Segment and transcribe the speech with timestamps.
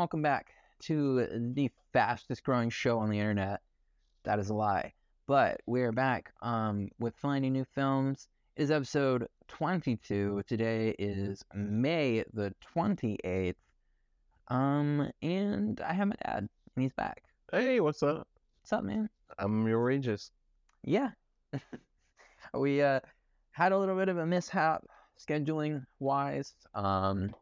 [0.00, 0.54] Welcome back
[0.84, 3.60] to the fastest growing show on the internet.
[4.24, 4.94] That is a lie.
[5.26, 8.26] But we're back um, with finding new films.
[8.56, 10.44] It is episode 22.
[10.46, 13.56] Today is May the 28th.
[14.48, 17.22] Um, and I have my dad, and he's back.
[17.52, 18.26] Hey, what's up?
[18.62, 19.10] What's up, man?
[19.38, 20.30] I'm your Regis.
[20.82, 21.10] Yeah.
[22.54, 23.00] we uh,
[23.52, 24.82] had a little bit of a mishap
[25.18, 26.54] scheduling wise.
[26.74, 27.34] Um,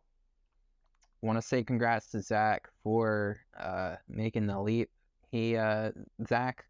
[1.23, 4.91] want to say congrats to Zach for uh, making the leap.
[5.31, 5.91] He uh,
[6.29, 6.65] Zach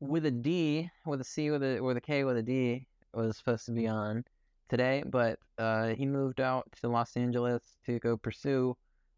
[0.00, 3.36] with a D, with a C, with a with a K, with a D was
[3.36, 4.24] supposed to be on
[4.68, 8.76] today, but uh, he moved out to Los Angeles to go pursue,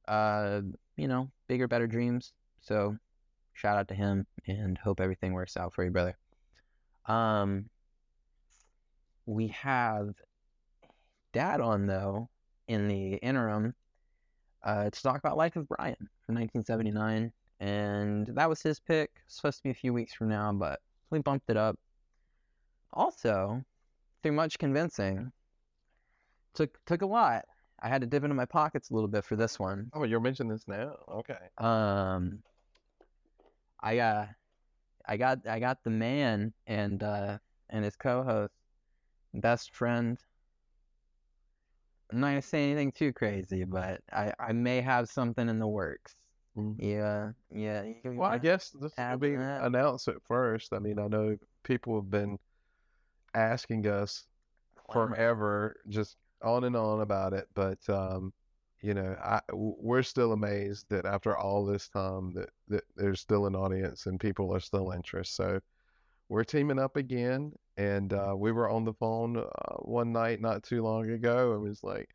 [0.08, 0.60] uh,
[0.96, 2.32] you know, bigger, better dreams.
[2.60, 2.96] So,
[3.52, 6.16] shout out to him, and hope everything works out for you, brother.
[7.06, 7.68] Um,
[9.26, 10.14] we have
[11.32, 12.28] Dad on though
[12.68, 13.74] in the interim
[14.64, 17.32] uh, to talk about Life of Brian from 1979.
[17.60, 19.10] And that was his pick.
[19.28, 21.78] supposed to be a few weeks from now, but we bumped it up.
[22.92, 23.62] Also,
[24.22, 25.32] through much convincing,
[26.54, 27.44] took took a lot.
[27.80, 29.90] I had to dip into my pockets a little bit for this one.
[29.92, 30.96] Oh, you're mentioning this now?
[31.08, 31.38] Okay.
[31.58, 32.42] Um,
[33.80, 34.26] I uh,
[35.06, 37.38] I got I got the man and uh
[37.70, 38.52] and his co-host,
[39.34, 40.18] best friend,
[42.12, 45.66] I'm not gonna say anything too crazy, but I, I may have something in the
[45.66, 46.14] works.
[46.56, 46.76] Mm.
[46.78, 47.84] Yeah, yeah.
[48.04, 49.64] Well, I guess this will be that.
[49.64, 50.72] announced at first.
[50.74, 52.38] I mean, I know people have been
[53.34, 54.26] asking us
[54.92, 58.32] forever, just on and on about it, but um,
[58.82, 63.46] you know, I we're still amazed that after all this time that, that there's still
[63.46, 65.34] an audience and people are still interested.
[65.34, 65.60] So
[66.28, 70.62] we're teaming up again, and uh, we were on the phone uh, one night not
[70.62, 72.08] too long ago, and was like,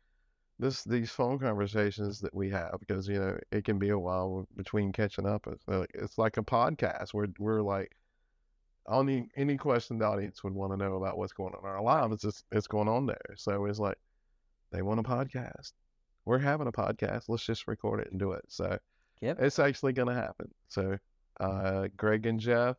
[0.58, 4.46] this these phone conversations that we have because you know it can be a while
[4.56, 5.46] between catching up.
[5.46, 7.14] It's like, it's like a podcast.
[7.14, 7.92] We're we're like
[8.92, 11.82] any any question the audience would want to know about what's going on in our
[11.82, 12.14] lives.
[12.14, 13.34] It's just it's going on there.
[13.36, 13.98] So it's like
[14.72, 15.72] they want a podcast.
[16.24, 17.24] We're having a podcast.
[17.28, 18.44] Let's just record it and do it.
[18.48, 18.78] So
[19.20, 19.40] Yep.
[19.40, 20.48] it's actually going to happen.
[20.68, 20.98] So
[21.40, 22.76] uh, Greg and Jeff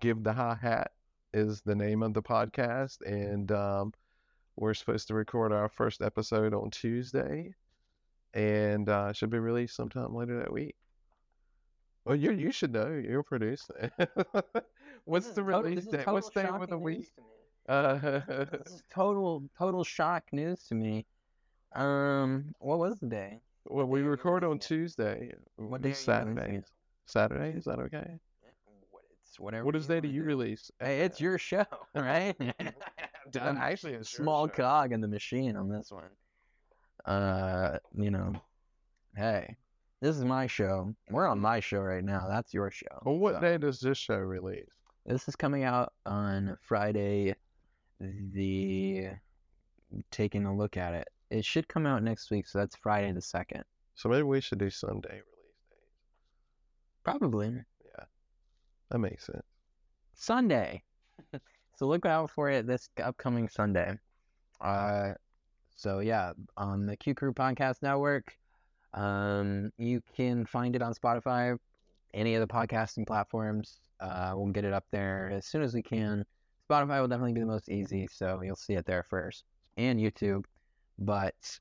[0.00, 0.92] give the high hat
[1.32, 3.92] is the name of the podcast, and um,
[4.56, 7.54] we're supposed to record our first episode on Tuesday,
[8.34, 10.76] and uh, should be released sometime later that week.
[12.04, 12.88] Well, you you should know.
[12.88, 13.90] You're producing.
[15.04, 16.06] What's the release date?
[16.06, 16.98] What's the name of the week?
[16.98, 17.26] news to me.
[17.68, 18.20] Uh,
[18.62, 21.04] This is total total shock news to me.
[21.74, 23.40] Um, what was the day?
[23.66, 24.58] well, we record on?
[24.58, 25.32] Tuesday.
[25.56, 26.62] What day Saturday.
[27.04, 28.18] Saturday is that okay?
[29.28, 29.64] What it's whatever.
[29.66, 30.70] What is that do you release?
[30.80, 32.34] Hey, it's your show, right?
[33.30, 33.58] Done.
[33.58, 36.10] Actually, a small cog in the machine on this one.
[37.04, 38.34] Uh, you know,
[39.16, 39.56] hey,
[40.00, 40.94] this is my show.
[41.10, 42.26] We're on my show right now.
[42.28, 43.02] That's your show.
[43.04, 44.70] Well, what So, day does this show release?
[45.04, 47.34] This is coming out on Friday.
[48.00, 49.08] The
[50.10, 51.08] taking a look at it.
[51.30, 53.64] It should come out next week, so that's Friday the second.
[53.94, 55.22] So maybe we should do Sunday release days.
[57.04, 57.54] Probably
[58.90, 59.44] that makes sense.
[60.14, 60.82] Sunday.
[61.76, 63.98] so look out for it this upcoming Sunday.
[64.60, 65.12] Uh,
[65.74, 68.36] so yeah, on the Q Crew Podcast Network.
[68.94, 71.56] Um, you can find it on Spotify,
[72.14, 73.80] any of the podcasting platforms.
[74.00, 76.24] Uh, we'll get it up there as soon as we can.
[76.68, 79.44] Spotify will definitely be the most easy, so you'll see it there first,
[79.76, 80.44] and YouTube.
[80.98, 81.58] But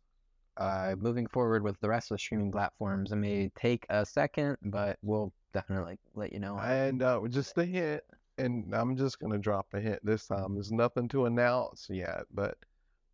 [0.57, 4.57] uh, moving forward with the rest of the streaming platforms, it may take a second,
[4.63, 6.57] but we'll definitely let you know.
[6.57, 8.01] And uh, just a hint,
[8.37, 10.53] and I'm just gonna drop a hint this time.
[10.53, 12.57] There's nothing to announce yet, but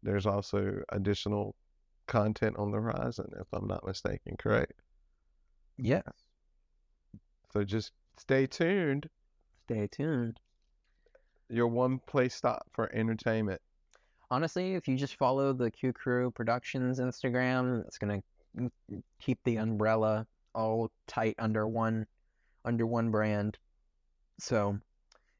[0.01, 1.55] there's also additional
[2.07, 4.35] content on the horizon, if I'm not mistaken.
[4.37, 4.73] Correct.
[5.77, 6.03] Yes.
[7.51, 9.09] So just stay tuned.
[9.65, 10.39] Stay tuned.
[11.49, 13.61] Your one place stop for entertainment.
[14.31, 18.21] Honestly, if you just follow the Q Crew Productions Instagram, it's gonna
[18.57, 18.71] mm,
[19.21, 20.25] keep the umbrella
[20.55, 22.05] all tight under one
[22.65, 23.57] under one brand.
[24.39, 24.77] So,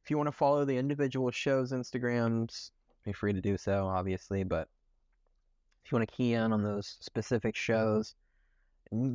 [0.03, 2.71] if you want to follow the individual shows' Instagrams,
[3.05, 4.43] be free to do so, obviously.
[4.43, 4.67] But
[5.83, 8.15] if you want to key in on those specific shows,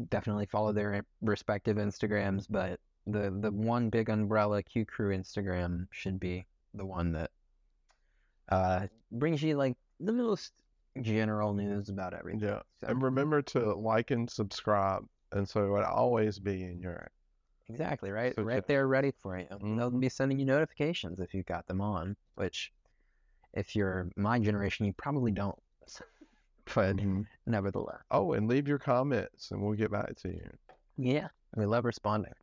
[0.08, 2.46] definitely follow their respective Instagrams.
[2.48, 7.30] But the the one big umbrella Q Crew Instagram should be the one that
[8.50, 10.52] uh, brings you like the most
[11.02, 12.40] general news about everything.
[12.40, 12.60] Yeah.
[12.80, 17.08] So, And remember to like and subscribe, and so it would always be in your.
[17.68, 19.46] Exactly right, So right there, ready for you.
[19.50, 20.00] They'll Mhm.
[20.00, 22.16] be sending you notifications if you've got them on.
[22.34, 22.72] Which,
[23.54, 25.58] if you're my generation, you probably don't.
[26.74, 27.26] but Mhm.
[27.46, 30.50] nevertheless, Oh, and leave your comments, and we'll get back to you.
[30.96, 32.34] yeah, we love responding.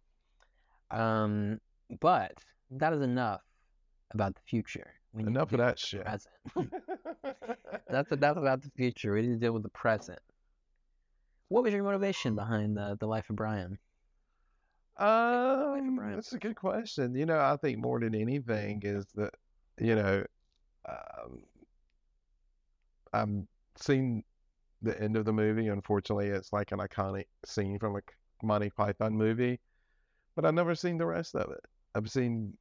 [0.91, 1.59] Um,
[1.99, 2.33] but
[2.71, 3.41] that is enough
[4.11, 4.93] about the future.
[5.13, 6.05] We need to Enough of that shit.
[6.05, 6.35] present.
[7.89, 9.13] That's enough about the future.
[9.13, 10.19] We need to deal with the present.
[11.49, 13.77] What was your motivation behind the the life of Brian?
[14.97, 17.15] Um, that's a good question.
[17.15, 19.33] You know, I think more than anything is that,
[19.79, 20.23] you know,
[20.87, 21.43] um,
[23.13, 23.47] I've
[23.77, 24.23] seen
[24.81, 25.67] the end of the movie.
[25.67, 28.01] Unfortunately, it's like an iconic scene from a
[28.43, 29.59] Monty Python movie,
[30.35, 31.61] but I've never seen the rest of it.
[31.93, 32.53] I've seen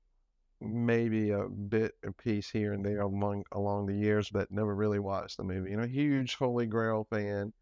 [0.61, 4.99] maybe a bit a piece here and there among along the years, but never really
[4.99, 5.71] watched the movie.
[5.71, 7.53] You know, huge Holy Grail fan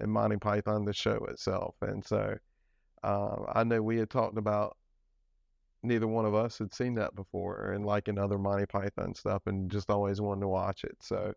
[0.00, 2.36] and Monty Python the show itself, and so
[3.02, 4.76] um, I know we had talked about
[5.82, 9.42] neither one of us had seen that before, and like in other Monty Python stuff,
[9.46, 10.96] and just always wanted to watch it.
[11.00, 11.32] So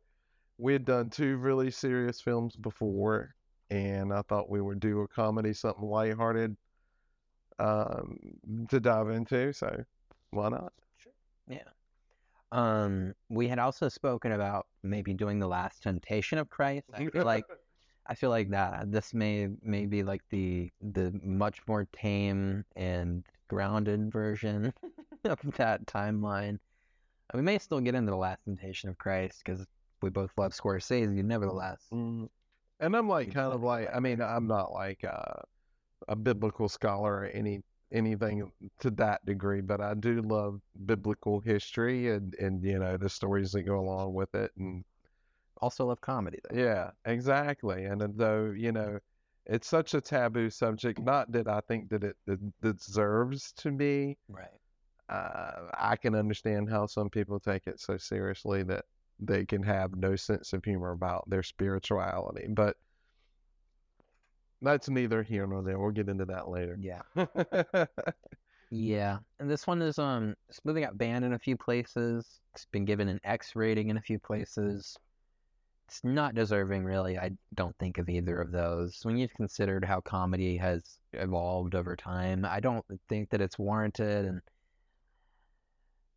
[0.58, 3.36] we had done two really serious films before,
[3.70, 6.56] and I thought we would do a comedy, something lighthearted
[7.60, 8.18] um,
[8.70, 9.54] to dive into.
[9.54, 9.84] So
[10.32, 10.74] why not?
[11.48, 11.60] Yeah.
[12.52, 16.90] Um, we had also spoken about maybe doing the Last Temptation of Christ.
[16.94, 17.46] I feel like
[18.10, 23.24] I feel like that this may may be like the the much more tame and
[23.48, 24.74] grounded version
[25.26, 26.60] of that timeline.
[27.34, 29.66] We may still get into the Last Temptation of Christ because
[30.02, 31.86] we both love Scorsese, nevertheless.
[31.94, 32.30] Mm.
[32.80, 35.42] And I'm like kind of like I mean I'm not like uh,
[36.08, 37.62] a biblical scholar or any
[37.92, 43.10] anything to that degree, but I do love biblical history and and you know the
[43.10, 44.84] stories that go along with it and
[45.62, 46.58] Also love comedy though.
[46.58, 47.86] yeah, exactly.
[47.86, 49.00] And though you know
[49.46, 54.18] it's such a taboo subject, not that I think that it, it deserves to be.
[54.28, 54.48] Right.
[55.10, 58.86] Uh, I can understand how some people take it so seriously that
[59.20, 62.78] they can have no sense of humor about their spirituality, but
[64.62, 65.80] that's neither here nor there.
[65.80, 66.78] We'll get into that later.
[66.80, 67.02] Yeah.
[68.72, 72.40] Yeah, and this one is um this movie got banned in a few places.
[72.54, 74.96] It's been given an X rating in a few places.
[75.90, 77.18] It's not deserving, really.
[77.18, 79.00] I don't think of either of those.
[79.02, 84.26] When you've considered how comedy has evolved over time, I don't think that it's warranted.
[84.26, 84.42] And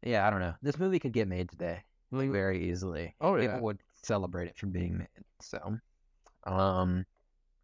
[0.02, 0.52] yeah, I don't know.
[0.60, 3.14] This movie could get made today very easily.
[3.22, 3.46] Oh, yeah.
[3.46, 5.08] People would celebrate it for being made.
[5.40, 5.78] So,
[6.44, 7.06] um,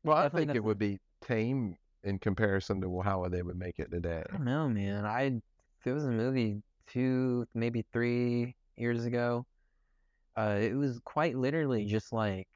[0.02, 3.90] well, I think it would be tame in comparison to how they would make it
[3.90, 4.22] today.
[4.26, 5.04] I don't know, man.
[5.04, 5.42] I
[5.84, 9.44] there was a movie two, maybe three years ago.
[10.38, 12.46] Uh, it was quite literally just like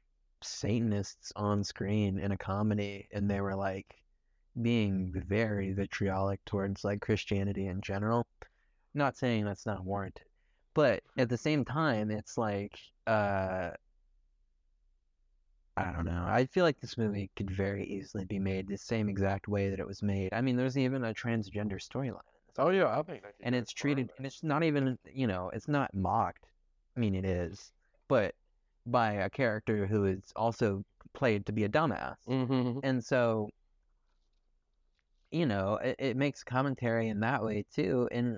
[0.41, 3.93] Satanists on screen in a comedy, and they were like
[4.61, 8.25] being very vitriolic towards like Christianity in general.
[8.93, 10.23] Not saying that's not warranted,
[10.73, 13.71] but at the same time, it's like uh,
[15.75, 16.23] I don't know.
[16.25, 19.79] I feel like this movie could very easily be made the same exact way that
[19.81, 20.31] it was made.
[20.31, 22.21] I mean, there's even a transgender storyline
[22.57, 23.23] Oh yeah, I think.
[23.41, 26.45] and it's treated and it's not even you know it's not mocked
[26.95, 27.71] i mean it is
[28.07, 28.35] but
[28.85, 32.79] by a character who is also played to be a dumbass Mhm.
[32.83, 33.49] and so
[35.31, 38.37] you know it, it makes commentary in that way too and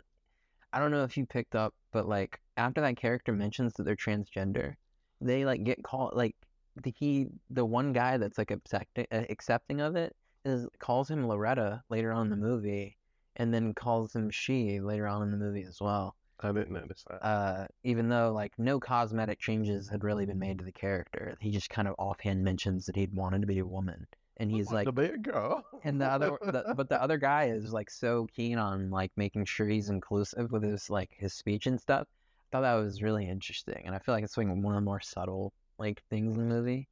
[0.73, 3.95] i don't know if you picked up but like after that character mentions that they're
[3.95, 4.75] transgender
[5.21, 6.35] they like get called like
[6.83, 11.27] the he the one guy that's like accepting uh, accepting of it is calls him
[11.27, 12.97] loretta later on in the movie
[13.37, 17.03] and then calls him she later on in the movie as well I didn't notice
[17.09, 17.25] that.
[17.25, 21.37] uh, even though like no cosmetic changes had really been made to the character.
[21.39, 24.05] He just kind of offhand mentions that he'd wanted to be a woman,
[24.37, 25.63] and he's like, to be a girl.
[25.83, 29.45] and the other, the, but the other guy is like so keen on like making
[29.45, 32.07] sure he's inclusive with his like his speech and stuff.
[32.07, 34.81] I thought that was really interesting, and I feel like it's like one of the
[34.81, 36.87] more subtle like things in the movie.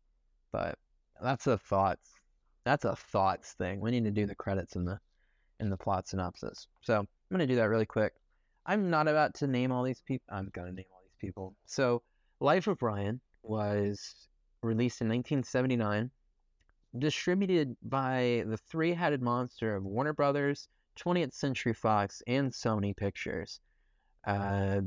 [0.52, 0.78] But
[1.22, 2.10] that's a thoughts.
[2.64, 3.82] That's a thoughts thing.
[3.82, 5.00] We need to do the credits in the
[5.60, 6.68] in the plot synopsis.
[6.82, 8.14] So I'm gonna do that really quick.
[8.66, 10.26] I'm not about to name all these people.
[10.30, 11.56] I'm gonna name all these people.
[11.66, 12.02] So,
[12.40, 14.28] Life of Brian was
[14.62, 16.10] released in 1979,
[16.98, 20.68] distributed by the three-headed monster of Warner Brothers,
[20.98, 23.60] 20th Century Fox, and Sony Pictures.
[24.26, 24.82] Uh,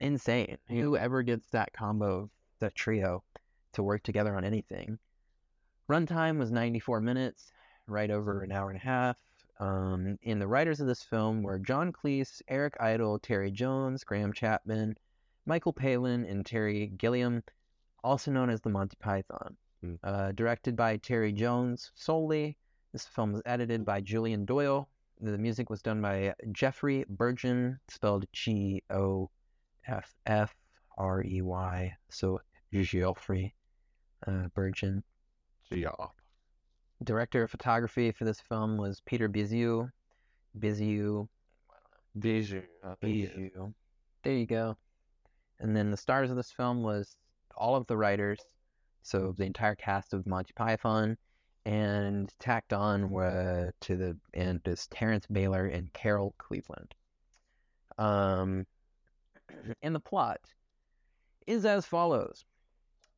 [0.00, 0.58] insane.
[0.68, 3.22] Whoever gets that combo, that trio,
[3.74, 4.98] to work together on anything.
[5.88, 7.52] Runtime was 94 minutes,
[7.86, 9.16] right over an hour and a half.
[9.62, 14.32] Um, and the writers of this film were John Cleese, Eric Idle, Terry Jones, Graham
[14.32, 14.96] Chapman,
[15.46, 17.44] Michael Palin, and Terry Gilliam,
[18.02, 19.56] also known as the Monty Python.
[19.80, 19.94] Hmm.
[20.02, 22.56] Uh, directed by Terry Jones solely.
[22.92, 24.88] This film was edited by Julian Doyle.
[25.20, 29.30] The music was done by Geoffrey Burgon, spelled G O
[29.86, 30.54] F F
[30.98, 31.96] R E Y.
[32.10, 32.40] So
[32.72, 33.54] Geoffrey.
[34.26, 35.02] uh, Burgon.
[35.70, 35.90] Yeah.
[37.04, 39.90] Director of photography for this film was Peter Biziou.
[40.58, 41.28] Biziou.
[42.18, 42.62] Bijou.
[42.84, 43.30] I think it is.
[43.30, 43.74] Biziou.
[44.22, 44.76] There you go.
[45.60, 47.16] And then the stars of this film was
[47.56, 48.40] all of the writers,
[49.02, 51.16] so the entire cast of Monty Python,
[51.64, 56.94] and tacked on were to the end is Terence Bayler and Carol Cleveland.
[57.98, 58.66] Um,
[59.82, 60.40] and the plot
[61.46, 62.44] is as follows.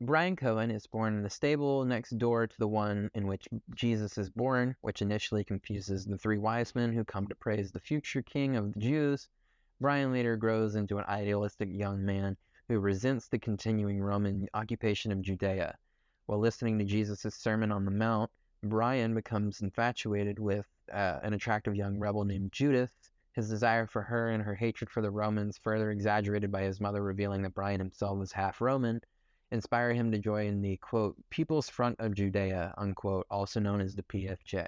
[0.01, 4.17] Brian Cohen is born in the stable next door to the one in which Jesus
[4.17, 8.21] is born, which initially confuses the three wise men who come to praise the future
[8.21, 9.29] king of the Jews.
[9.79, 12.35] Brian later grows into an idealistic young man
[12.67, 15.77] who resents the continuing Roman occupation of Judea.
[16.25, 18.29] While listening to Jesus' Sermon on the Mount,
[18.63, 22.91] Brian becomes infatuated with uh, an attractive young rebel named Judith.
[23.31, 27.01] His desire for her and her hatred for the Romans, further exaggerated by his mother
[27.01, 28.99] revealing that Brian himself was half Roman,
[29.51, 34.03] inspire him to join the quote People's Front of Judea unquote, also known as the
[34.03, 34.67] PFJ.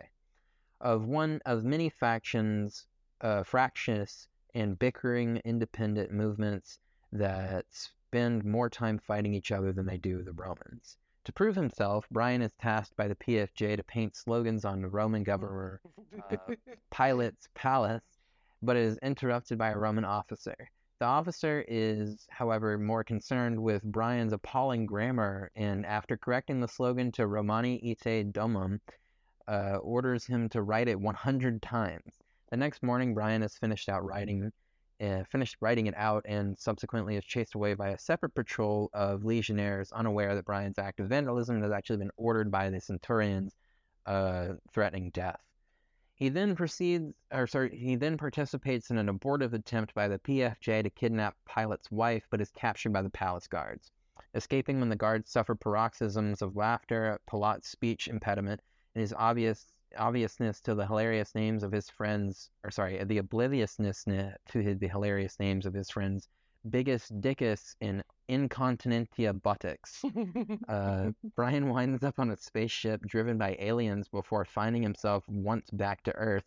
[0.81, 2.87] Of one of many factions,
[3.21, 6.79] uh, fractious and bickering independent movements
[7.11, 10.97] that spend more time fighting each other than they do the Romans.
[11.25, 15.23] To prove himself, Brian is tasked by the PFJ to paint slogans on the Roman
[15.23, 15.81] governor
[16.31, 16.37] uh,
[16.89, 18.05] Pilate's palace,
[18.61, 20.55] but is interrupted by a Roman officer.
[20.99, 27.11] The officer is, however, more concerned with Brian's appalling grammar, and after correcting the slogan
[27.13, 28.79] to Romani ite domum,
[29.47, 32.17] uh, orders him to write it 100 times.
[32.49, 34.51] The next morning, Brian has finished out writing,
[34.99, 39.23] uh, finished writing it out, and subsequently is chased away by a separate patrol of
[39.23, 43.55] legionnaires, unaware that Brian's act of vandalism has actually been ordered by the centurions,
[44.07, 45.41] uh, threatening death.
[46.17, 50.81] He then proceeds, or sorry, he then participates in an abortive attempt by the PFJ
[50.81, 53.91] to kidnap Pilate's wife, but is captured by the palace guards.
[54.33, 58.63] Escaping when the guards suffer paroxysms of laughter at Pilate's speech impediment
[58.95, 64.07] and his obvious obviousness to the hilarious names of his friends, or sorry, the obliviousness
[64.07, 66.29] eh, to his, the hilarious names of his friends,
[66.69, 70.03] Biggus Dickus in Incontinentia Buttocks.
[70.67, 76.03] Uh, Brian winds up on a spaceship driven by aliens before finding himself once back
[76.03, 76.43] to Earth,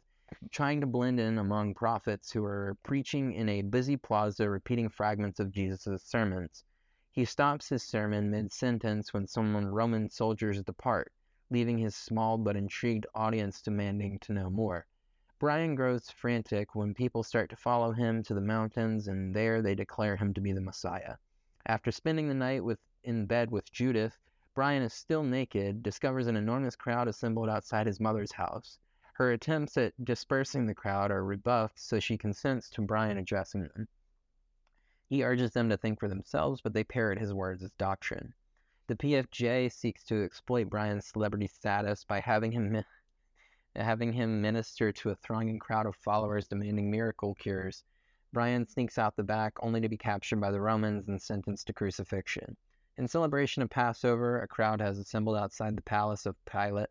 [0.50, 5.40] trying to blend in among prophets who are preaching in a busy plaza repeating fragments
[5.40, 6.64] of Jesus' sermons.
[7.12, 11.12] He stops his sermon mid sentence when some Roman soldiers depart,
[11.50, 14.86] leaving his small but intrigued audience demanding to know more.
[15.40, 19.74] Brian grows frantic when people start to follow him to the mountains, and there they
[19.74, 21.16] declare him to be the Messiah.
[21.64, 24.18] After spending the night with, in bed with Judith,
[24.54, 28.78] Brian is still naked, discovers an enormous crowd assembled outside his mother's house.
[29.14, 33.88] Her attempts at dispersing the crowd are rebuffed, so she consents to Brian addressing them.
[35.06, 38.34] He urges them to think for themselves, but they parrot his words as doctrine.
[38.88, 42.84] The PFJ seeks to exploit Brian's celebrity status by having him
[43.76, 47.84] Uh, having him minister to a thronging crowd of followers demanding miracle cures.
[48.32, 51.72] Brian sneaks out the back only to be captured by the Romans and sentenced to
[51.72, 52.56] crucifixion.
[52.98, 56.90] In celebration of Passover, a crowd has assembled outside the palace of Pilate,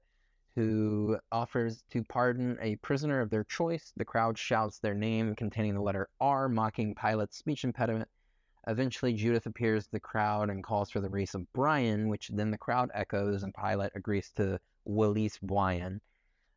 [0.56, 3.92] who offers to pardon a prisoner of their choice.
[3.98, 8.10] The crowd shouts their name containing the letter R, mocking Pilate's speech impediment.
[8.68, 12.52] Eventually, Judith appears to the crowd and calls for the release of Brian, which then
[12.52, 16.00] the crowd echoes, and Pilate agrees to release Brian.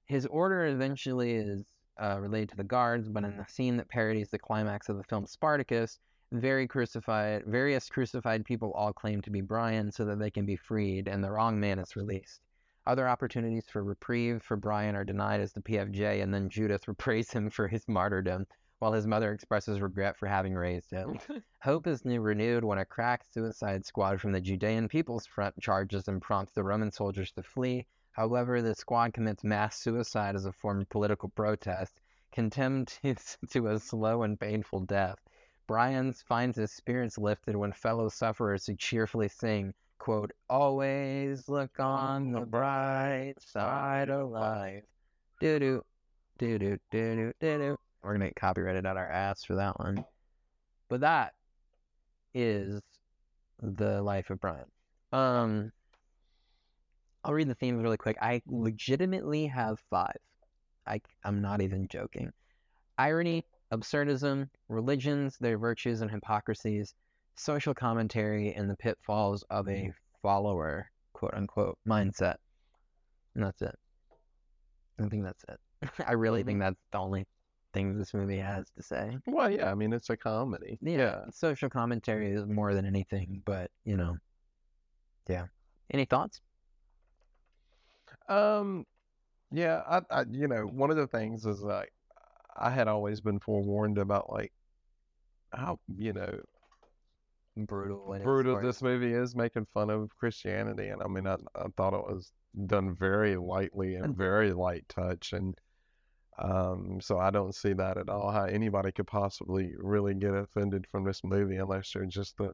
[0.06, 1.64] His order eventually is
[2.02, 5.04] uh, related to the guards, but in the scene that parodies the climax of the
[5.04, 5.98] film Spartacus,
[6.32, 10.56] very crucified, various crucified people all claim to be Brian so that they can be
[10.56, 12.40] freed, and the wrong man is released.
[12.86, 17.32] Other opportunities for reprieve for Brian are denied as the PFJ, and then Judith reprays
[17.32, 18.46] him for his martyrdom,
[18.80, 21.18] while his mother expresses regret for having raised him.
[21.62, 26.08] Hope is new renewed when a crack suicide squad from the Judean People's Front charges
[26.08, 27.86] and prompts the Roman soldiers to flee.
[28.12, 32.00] However, the squad commits mass suicide as a form of political protest,
[32.30, 33.14] condemned to,
[33.50, 35.18] to a slow and painful death.
[35.66, 42.32] Brian finds his spirits lifted when fellow sufferers who cheerfully sing, quote, Always look on
[42.32, 44.84] the bright side of life.
[45.40, 45.84] Doo doo,
[46.38, 47.78] doo doo, doo doo, doo doo.
[48.02, 50.04] We're gonna get copyrighted out our ass for that one.
[50.88, 51.34] But that
[52.34, 52.82] is
[53.62, 54.66] the life of Brian.
[55.12, 55.72] Um,
[57.24, 58.16] I'll read the themes really quick.
[58.20, 60.16] I legitimately have five.
[60.86, 62.32] I, I'm not even joking.
[62.98, 66.94] Irony, absurdism, religions, their virtues and hypocrisies,
[67.36, 72.36] social commentary, and the pitfalls of a follower, quote unquote, mindset.
[73.34, 73.74] And that's it.
[75.00, 75.60] I think that's it.
[76.06, 76.66] I really think mm-hmm.
[76.66, 77.26] that's the only
[77.72, 79.16] thing this movie has to say.
[79.26, 80.78] Well, yeah, I mean, it's a comedy.
[80.82, 84.16] Yeah, social commentary is more than anything, but, you know,
[85.28, 85.46] yeah.
[85.90, 86.40] Any thoughts?
[88.28, 88.84] Um,
[89.50, 91.92] yeah, I, I, you know, one of the things is like,
[92.56, 94.52] I had always been forewarned about like
[95.52, 96.40] how, you know,
[97.54, 98.18] Brutal.
[98.22, 102.06] brutal this movie is making fun of Christianity, and I mean, I, I thought it
[102.06, 102.32] was
[102.66, 105.54] done very lightly and very light touch, and
[106.38, 108.30] um, so I don't see that at all.
[108.30, 112.52] How anybody could possibly really get offended from this movie unless you're just a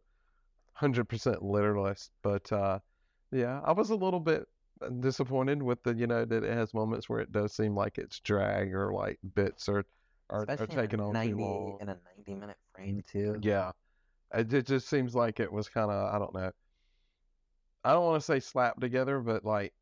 [0.73, 2.11] hundred percent literalist.
[2.25, 2.81] But uh,
[3.31, 4.49] yeah, I was a little bit
[5.01, 8.21] disappointed with the, you know, that it has moments where it does seem like it's
[8.21, 9.85] drag or like bits are
[10.31, 11.79] are, are Especially taken in a on 90, too long.
[11.81, 13.39] in a 90 minute frame, too.
[13.43, 13.73] Yeah.
[14.35, 16.51] It, it just seems like it was kind of, I don't know.
[17.85, 19.73] I don't want to say slapped together, but like,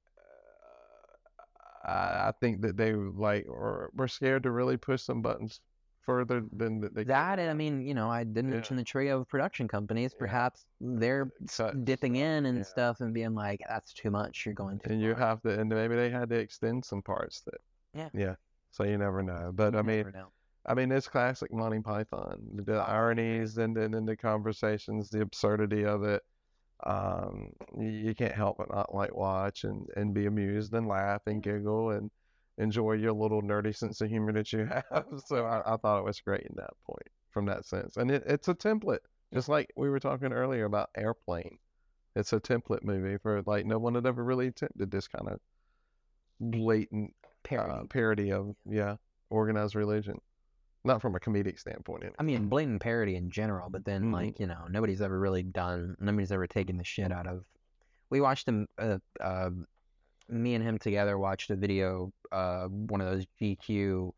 [1.84, 5.60] uh, I, I think that they like were, were scared to really push some buttons
[6.06, 7.04] further than that they.
[7.04, 8.56] That, and I mean, you know, I didn't Yeah.
[8.56, 10.14] mention the trio of production companies.
[10.14, 12.64] Perhaps they're Cuts, dipping in and yeah.
[12.64, 14.46] stuff and being like, that's too much.
[14.46, 17.42] You're going to." and you have to, and maybe they had to extend some parts
[17.42, 17.60] that,
[17.92, 18.08] Yeah.
[18.14, 18.34] yeah.
[18.70, 19.50] So you never know.
[19.54, 20.28] But You I mean, know.
[20.64, 22.40] I mean, it's classic Monty Python.
[22.54, 26.22] The ironies and then and the conversations, the absurdity of it.
[26.84, 31.22] Um, you, you can't help but not like watch and, and be amused and laugh
[31.26, 32.10] and giggle and
[32.58, 35.04] enjoy your little nerdy sense of humor that you have.
[35.26, 37.96] So I, I thought it was great in that point from that sense.
[37.96, 39.00] And it, it's a template,
[39.34, 41.58] just like we were talking earlier about Airplane.
[42.14, 45.38] It's a template movie for like no one had ever really attempted this kind of
[46.40, 47.72] blatant Parody.
[47.72, 48.96] uh, parody of yeah
[49.30, 50.18] organized religion
[50.84, 52.16] not from a comedic standpoint anyway.
[52.18, 54.12] I mean, blatant parody in general, but then, Mhm.
[54.12, 57.44] like, you know, nobody's ever really done, nobody's ever taken the shit out of.
[58.08, 59.50] We watched him, uh, uh,
[60.28, 64.12] me and him together watched a video, uh, one of those GQ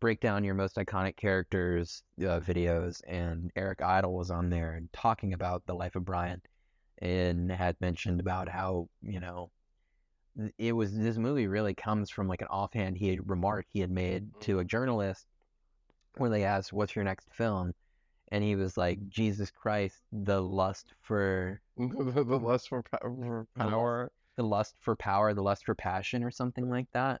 [0.00, 4.92] break down your most iconic characters uh, videos, and Eric Idle was on there and
[4.92, 6.42] talking about the life of Brian
[6.98, 9.50] and had mentioned about how, you know,
[10.58, 13.90] it was this movie really comes from like an offhand he had remark he had
[13.90, 15.26] made to a journalist
[16.16, 17.74] where they asked, "What's your next film?"
[18.30, 23.70] and he was like, "Jesus Christ, the lust for the, lust for, pow- for lust-
[23.70, 27.20] power the lust for power, the lust for passion, or something like that."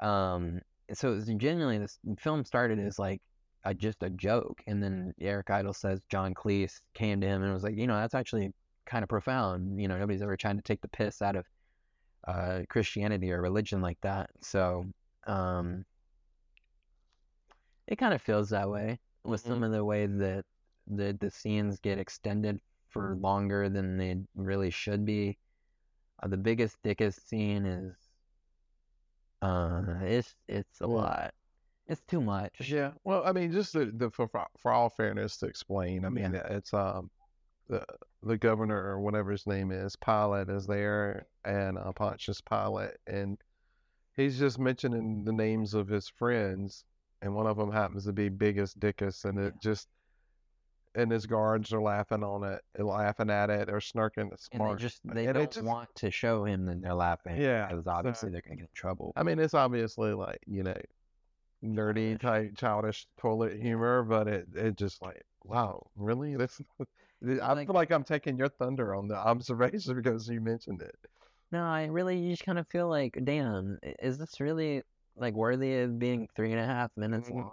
[0.00, 0.60] Um,
[0.92, 3.22] so it was genuinely this film started as like
[3.64, 7.52] a, just a joke, and then Eric Idle says John Cleese came to him and
[7.52, 8.52] was like, "You know, that's actually
[8.86, 9.80] kind of profound.
[9.80, 11.46] You know, nobody's ever trying to take the piss out of
[12.26, 14.86] uh, Christianity or religion like that." So,
[15.26, 15.84] um,
[17.86, 19.48] it kind of feels that way with Mhm.
[19.48, 20.44] some of the way that
[20.86, 25.38] the the scenes get extended for longer than they really should be.
[26.22, 27.94] Uh, the biggus dickus scene is
[29.42, 31.34] uh it's it's a lot.
[31.88, 32.52] It's too much.
[32.70, 36.32] yeah well i mean just the, the for, for all fairness to explain i mean
[36.34, 37.10] it's um
[37.68, 37.84] the
[38.22, 43.36] the governor or whatever his name is pilate is there and uh, pontius pilate and
[44.16, 46.84] he's just mentioning the names of his friends
[47.20, 49.58] and one of them happens to be biggus dickus and it Yeah.
[49.60, 49.88] just
[50.94, 54.78] and his guards are laughing on it laughing at it or snarking at And smart
[54.78, 57.40] they just they and don't just- want to show him that they're laughing.
[57.40, 59.12] Yeah, Because so- obviously they're gonna get in trouble.
[59.16, 60.76] I mean, it's obviously like you know,
[61.64, 66.36] nerdy type childish toilet humor, but it it just like wow, really?
[66.36, 66.60] This
[67.40, 70.96] I like- feel like I'm taking your thunder on the observation because you mentioned it.
[71.52, 74.82] No, I really you just kind of feel like, damn, is this really
[75.16, 77.34] like worthy of being three and a half minutes Mhm.
[77.36, 77.52] long?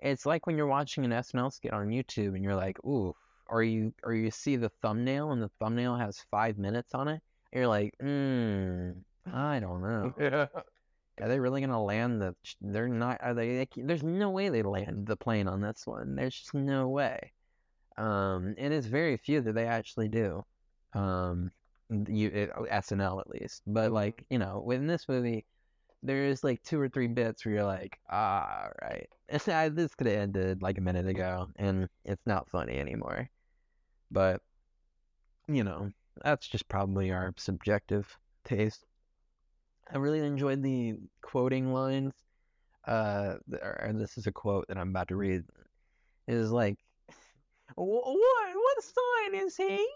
[0.00, 3.14] It's like when you're watching an SNL skit on YouTube and you're like, ooh,
[3.46, 7.20] or you or you see the thumbnail and the thumbnail has five minutes on it,
[7.52, 8.90] and you're like, hmm,
[9.32, 10.14] I don't know.
[10.18, 10.46] Yeah,
[11.20, 12.34] Are they really gonna land the?
[12.60, 13.18] They're not.
[13.22, 13.56] Are they?
[13.56, 16.14] they there's no way they land the plane on this one.
[16.14, 17.32] There's just no way.
[17.96, 20.44] Um, and it's very few that they actually do.
[20.94, 21.50] Um,
[21.90, 23.94] you it, SNL at least, but Mhm.
[23.94, 25.44] like you know, in this movie,
[26.02, 30.06] there is like two or three bits where you're like, ah, all right, this could
[30.06, 33.28] have ended like a minute ago, and it's not funny anymore.
[34.10, 34.40] But
[35.48, 35.90] you know,
[36.22, 38.84] that's just probably our subjective taste.
[39.90, 42.14] I really enjoyed the quoting lines.
[42.86, 45.42] Uh, or this is a quote that I'm about to read.
[46.26, 46.78] It is like,
[47.74, 48.54] "Wh- what?
[48.54, 49.86] What sign is he?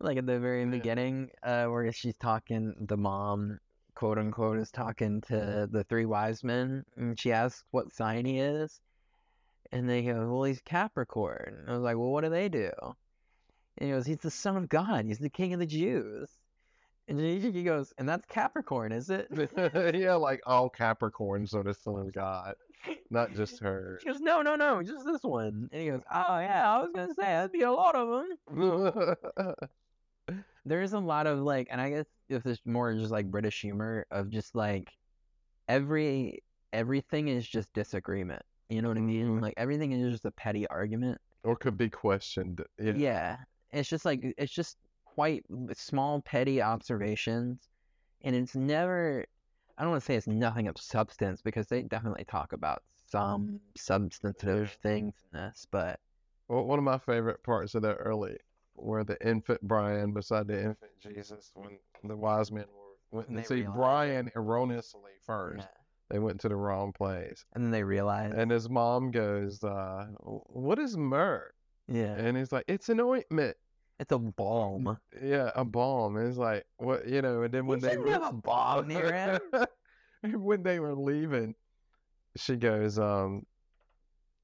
[0.00, 3.58] Like at the very beginning, uh, where she's talking, the mom,
[3.98, 8.38] quote unquote, is talking to the three wise men, and she asks what sign he
[8.38, 8.80] is,
[9.72, 12.70] and they go, "Well, he's Capricorn." I was like, "Well, what do they do?"
[13.76, 15.06] And he goes, "He's the son of God.
[15.06, 16.30] He's the king of the Jews."
[17.08, 19.26] And he he goes, "And that's Capricorn, is it?"
[19.96, 22.54] yeah, like all Capricorns are the son of God,
[23.10, 23.98] not just her.
[24.00, 25.68] She goes, no, no, no, just this one.
[25.72, 29.54] And he goes, oh yeah, I was gonna say that'd be a lot of them.
[30.64, 34.06] there's a lot of like, and I guess if it's more just like British humor
[34.10, 34.90] of just like
[35.68, 38.42] every everything is just disagreement.
[38.68, 39.38] You know what I mean?
[39.38, 39.42] Mhm.
[39.42, 41.20] Like everything is just a petty argument.
[41.44, 42.62] or could be questioned.
[42.78, 42.92] Yeah.
[42.96, 43.36] Yeah.
[43.70, 47.68] It's just like it's just quite small petty observations
[48.22, 49.24] and it's never
[49.78, 53.60] I don't want to say it's nothing of substance because they definitely talk about some
[53.76, 56.00] substantive things in this, but
[56.48, 58.36] Well, one of my favorite parts of that early
[58.82, 63.38] were the infant Brian beside the infant Jesus when the wise men were went And
[63.38, 63.74] to see realized.
[63.76, 65.60] Brian erroneously first.
[65.60, 65.66] yeah.
[66.10, 67.44] They went to the wrong place.
[67.54, 71.50] And then they realize And his mom goes, uh, what is myrrh?
[71.86, 73.56] yeah, And he's like, it's an ointment.
[74.00, 74.98] it's a balm.
[75.22, 76.16] Yeah, a balm.
[76.16, 78.88] And it's like, what, you know, and then when You they shouldn't have a balm
[78.88, 79.12] near
[80.22, 80.42] him.
[80.42, 81.54] When they were leaving,
[82.36, 83.44] she goes, um,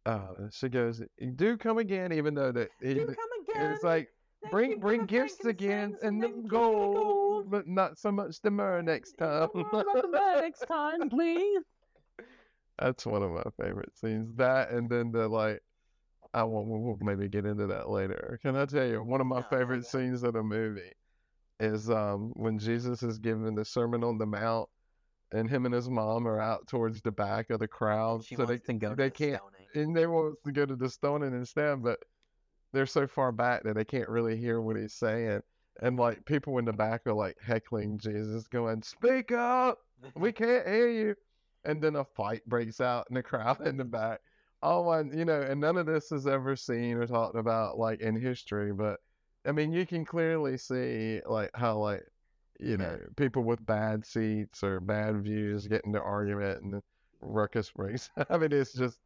[0.07, 1.03] uh, she goes,
[1.37, 3.17] do come again, even though that he, You come
[3.57, 3.73] again.
[3.73, 4.09] it's like,
[4.51, 6.95] bring bring gifts again and the the gold.
[6.97, 9.49] gold, but not so much the myrrh next time.
[9.53, 11.63] Don't worry about the bag next time, please.
[12.79, 14.35] That's one of my favorite scenes.
[14.37, 15.61] That and then the like,
[16.33, 16.67] I won't.
[16.69, 18.39] We'll maybe get into that later.
[18.43, 19.89] Can I tell you one of my No, favorite okay.
[19.89, 20.93] scenes of the movie
[21.61, 24.69] is um when Jesus is giving the Sermon on the Mount,
[25.33, 28.45] and him and his mom are out towards the back of the crowd, She so
[28.45, 29.67] they wants to go to they the can't stoning.
[29.75, 32.01] and they want to go to the stoning instead, but
[32.75, 35.41] they're so far back that they can't really hear what he's saying.
[35.81, 39.79] And like people in the back are like heckling Jesus, going, "Speak up,
[40.15, 41.15] we can't hear you."
[41.65, 44.21] And then a fight breaks out in the crowd in the back.
[44.63, 48.01] Oh, and you know, and none of this is ever seen or talked about like
[48.01, 49.01] in history, but
[49.47, 52.05] I mean, you can clearly see like how like
[52.61, 56.83] you know people with bad seats or bad views get into argument and the
[57.21, 58.11] ruckus breaks.
[58.31, 58.99] I mean, it's just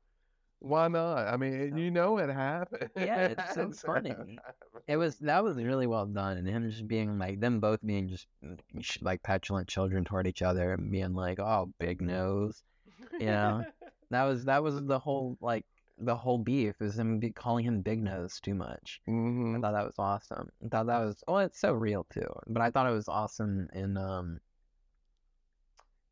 [0.60, 1.28] why not?
[1.28, 2.90] I mean, you know it happened.
[2.96, 4.42] Yeah, it's so funny.
[4.88, 8.08] It was that was really well done, and him just being like them both being
[8.08, 8.58] just mm,
[9.02, 12.62] like petulant children toward each other and being like, "Oh, big nose."
[13.18, 13.64] Yeah.
[14.10, 15.66] That was that was the whole like
[15.98, 19.00] the whole beef is him be calling him big nose too much.
[19.52, 20.50] I hmm thought that was awesome.
[20.64, 22.28] I thought that was well, it's so real too.
[22.48, 24.40] But I thought it was awesome in um.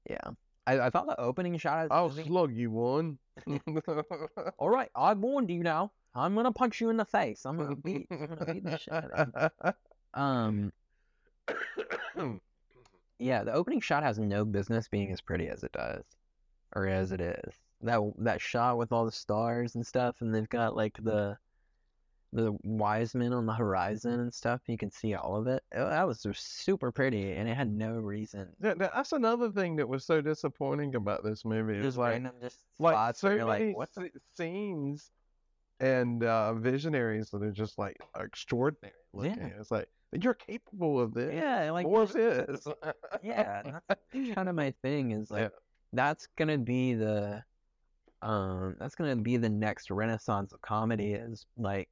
[0.09, 0.31] Yeah,
[0.67, 1.89] I, I thought the opening shot.
[1.91, 3.19] I'll slug you one.
[4.59, 5.93] All right, I warned you now.
[6.15, 7.45] I'm gonna punch you in the face.
[7.45, 8.07] I'm gonna beat.
[8.11, 9.73] I'm gonna beat the shit out of you.
[10.15, 10.73] Um,
[13.19, 16.05] yeah, the opening shot has no business being as pretty as it does,
[16.75, 17.55] or as it is.
[17.83, 21.37] That that shot with all the stars and stuff, and they've got like the
[22.37, 24.61] the wise men on the horizon and stuff.
[24.67, 25.63] You can see all of it.
[25.75, 28.49] Uh, That was super pretty, and it had no reason.
[28.63, 31.81] Yeah, that's another thing that was so disappointing about this movie.
[31.81, 33.91] Just like, random, just like spots so many like, what?
[33.95, 35.11] sce- scenes
[35.81, 39.39] and uh, visionaries that are just like extraordinary looking.
[39.39, 39.61] Yeah.
[39.61, 41.33] It's like you're capable of this.
[41.35, 42.67] Yeah, like more of this.
[43.23, 45.49] yeah, that's kind of my thing is like Yeah.
[45.95, 47.43] that's gonna be the
[48.23, 51.89] um that's gonna be the next renaissance of comedy is like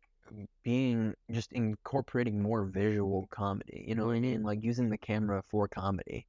[0.63, 3.43] being just incorporating more visual mm-hmm.
[3.43, 6.27] comedy you know what i mean like using the camera for comedy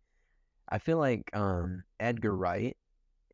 [0.69, 2.41] i feel like um edgar mm-hmm.
[2.41, 2.77] wright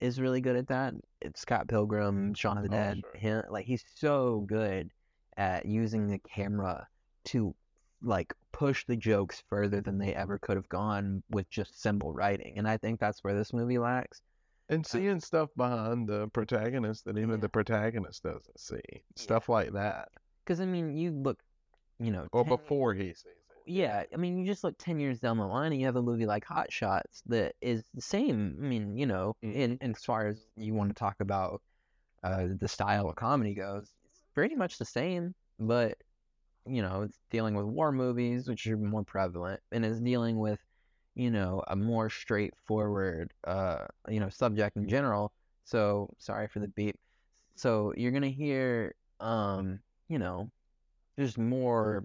[0.01, 3.19] is really good at that it's scott pilgrim shaun of the Oh, dead sure.
[3.19, 4.89] him, like he's so good
[5.37, 6.87] at using the camera
[7.25, 7.55] to
[8.01, 12.57] like push the jokes further than they ever could have gone with just simple writing.
[12.57, 14.21] And I think that's where this movie lacks.
[14.69, 17.41] and uh seeing stuff behind the protagonist that even Yeah.
[17.41, 19.03] the protagonist doesn't see.
[19.15, 20.09] Stuff like that.
[20.43, 21.39] Because I mean, you look,
[21.99, 23.37] you know, Or 10 before he sees it.
[23.65, 26.01] Yeah, I mean, you just look ten years down the line, and you have a
[26.01, 28.57] movie like Hot Shots that is the same.
[28.59, 29.53] I mean, you know, Mhm.
[29.53, 31.61] in, in as far as you want to talk about
[32.23, 35.35] uh, the style of comedy goes, it's pretty much the same.
[35.59, 35.97] But
[36.65, 40.59] you know, it's dealing with war movies, which are more prevalent, and it's dealing with,
[41.15, 45.33] you know, a more straightforward, uh, you know, subject in general.
[45.65, 46.99] So sorry for the beep.
[47.55, 49.79] So you're gonna hear, um,
[50.11, 50.49] you know,
[51.17, 52.03] just more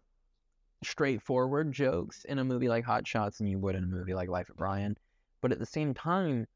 [0.84, 4.28] straightforward jokes in a movie like Hot Shots than you would in a movie like
[4.28, 4.96] Life of Brian.
[5.40, 6.46] But at the same time,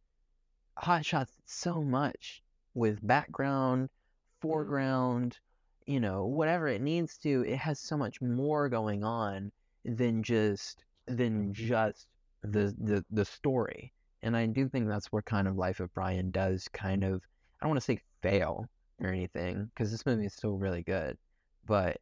[0.79, 2.43] Hot Shots so much
[2.75, 4.49] with background, mm-hmm.
[4.49, 5.39] foreground,
[5.87, 7.45] you know, whatever it needs to.
[7.47, 9.51] It has so much more going on
[9.85, 11.53] than just than mm-hmm.
[11.53, 12.07] just
[12.43, 13.93] the the the story.
[14.23, 17.23] And I do think that's where kind of Life of Brian does kind of
[17.61, 18.67] I don't want to say fail
[19.01, 21.17] or anything because this movie is still really good,
[21.67, 21.99] but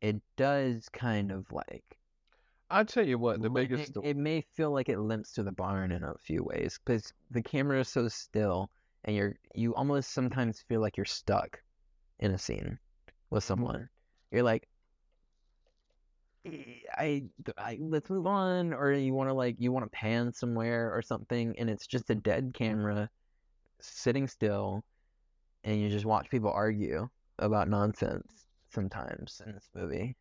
[0.00, 1.84] it does kind of like
[2.70, 5.50] I tell you what, the biggest it, it may feel like it limps to the
[5.50, 8.70] barn in a few ways because the camera is so still
[9.04, 11.60] and you're you almost sometimes feel like you're stuck
[12.20, 12.78] in a scene
[13.30, 13.88] with someone.
[14.30, 14.68] You're like
[16.46, 17.24] eh, I,
[17.58, 21.02] I let's move on, or you want to like you want to pan somewhere or
[21.02, 23.10] something, and it's just a dead camera
[23.80, 24.84] sitting still,
[25.64, 30.16] and you just watch people argue about nonsense sometimes in this movie,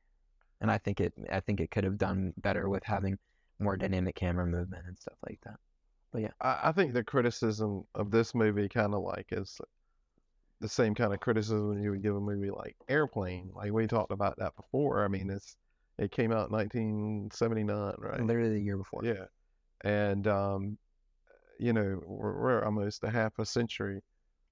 [0.61, 3.17] and I think it I think it could have done better with having
[3.59, 5.57] more dynamic camera movement and stuff like that.
[6.11, 9.59] But yeah, I, I think the criticism of this movie kind of like is
[10.61, 13.49] the same kind of criticism you would give a movie like Airplane.
[13.53, 15.03] Like we talked about that before.
[15.05, 15.55] I mean, it's
[15.97, 18.21] it came out in 1979, right?
[18.25, 19.03] literally the year before.
[19.03, 19.25] Yeah,
[19.83, 20.77] and um,
[21.59, 24.01] you know we're, we're almost a half a century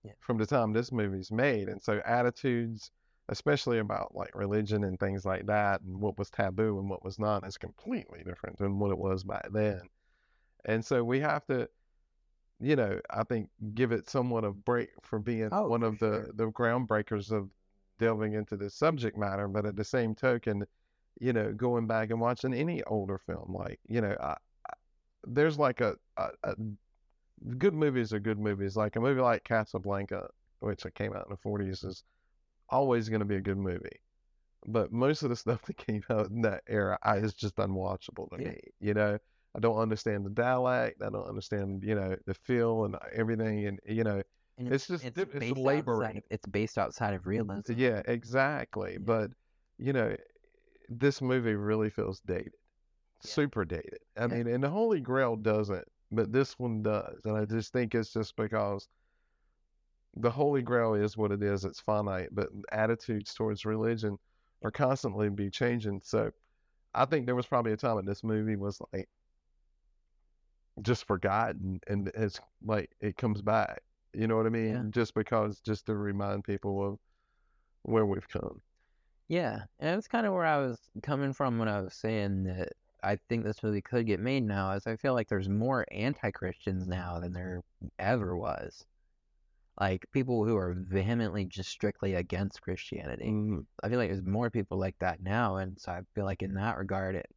[0.03, 0.11] Yeah.
[0.19, 2.91] from the time this movie's made, and so attitudes,
[3.29, 7.19] especially about like religion and things like that, and what was taboo and what was
[7.19, 9.81] not, is completely different than what it was back then.
[10.65, 11.69] And so we have to,
[12.59, 16.31] you know, I think give it somewhat of break for being Oh, one of the
[16.35, 17.49] the groundbreakers of
[17.99, 20.65] delving into this subject matter, but at the same token,
[21.19, 24.35] you know, going back and watching any older film, like you know, I,
[24.69, 24.73] I,
[25.25, 26.55] there's like a, a, a
[27.57, 28.75] good movies are good movies.
[28.75, 32.03] Like a movie like Casablanca, which came out in the 40s, is
[32.69, 33.99] always going to be a good movie.
[34.65, 38.29] But most of the stuff that came out in that era I, is just unwatchable
[38.35, 38.49] to Yeah.
[38.49, 38.59] me.
[38.79, 39.17] You know,
[39.55, 41.01] I don't understand the dialect.
[41.01, 43.65] I don't understand, you know, the feel and uh, everything.
[43.67, 44.21] And you know,
[44.57, 46.07] And It's just dip- it's based laboring.
[46.09, 47.73] Outside of, it's based outside of realism.
[47.75, 48.93] yeah, exactly.
[48.93, 48.97] Yeah.
[49.01, 49.31] But
[49.77, 50.15] you know,
[50.89, 52.53] this movie really feels dated,
[53.23, 53.29] Yeah.
[53.31, 53.99] super dated.
[54.17, 57.21] I mean, and the Holy Grail doesn't, but this one does.
[57.25, 58.87] And I just think it's just because
[60.19, 61.65] the Holy Grail is what it is.
[61.65, 64.17] It's finite, but attitudes towards religion
[64.63, 66.01] are constantly be changing.
[66.03, 66.31] So
[66.93, 69.07] I think there was probably a time when this movie was like
[70.81, 73.81] just forgotten and it's like it comes back.
[74.13, 74.73] You know what I mean?
[74.73, 74.83] Yeah.
[74.89, 76.99] Just because just to remind people of
[77.83, 78.61] where we've come.
[79.27, 82.69] Yeah, and that's kind of where I was coming from when I was saying that
[83.03, 86.87] I think this movie could get made now, as I feel like there's more anti-Christians
[86.87, 87.61] now than there
[87.99, 88.85] ever was.
[89.79, 93.25] Like people who are vehemently just strictly against Christianity.
[93.25, 96.41] Mm, I feel like there's more people like that now, and so I feel like
[96.41, 97.27] in that regard, it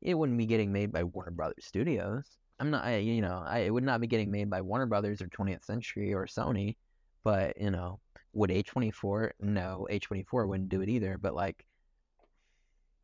[0.00, 2.24] it wouldn't be getting made by Warner Brothers Studios.
[2.60, 5.20] I'm not, I, you know, I, it would not be getting made by Warner Brothers
[5.20, 6.76] or 20th Century or Sony,
[7.24, 8.00] but you know,
[8.32, 9.30] would A24?
[9.40, 11.18] No, A24 wouldn't do it either.
[11.18, 11.64] But like,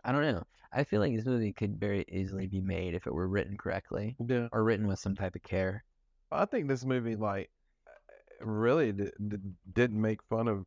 [0.04, 0.44] I don't know.
[0.72, 4.16] I feel like this movie could very easily be made if it were written correctly
[4.24, 4.48] Yeah.
[4.52, 5.84] or written with some type of care.
[6.32, 7.48] I think this movie like
[8.44, 9.36] really d- d-
[9.72, 10.66] didn't make fun of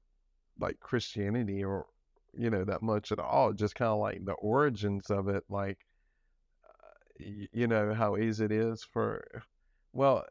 [0.60, 1.86] like Christianity or
[2.34, 3.54] you know that much at all.
[3.54, 5.80] Just kind of like the origins of it, like
[6.64, 9.24] uh, y- you know how easy it is for.
[9.94, 10.26] Well,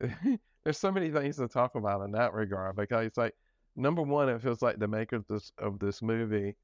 [0.64, 3.34] there's so many things to talk about in that regard because it's like
[3.76, 6.56] number one, it feels like the maker of this of this movie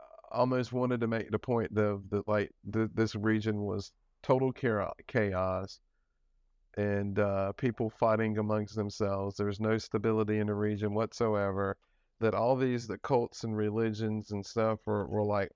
[0.00, 3.92] uh, almost wanted to make the point that that like th- this region was
[4.22, 5.80] total chaos
[6.76, 9.36] and uh, people fighting amongst themselves.
[9.36, 11.76] There's no stability in the region whatsoever.
[12.20, 15.50] That all these the cults and religions and stuff were, were like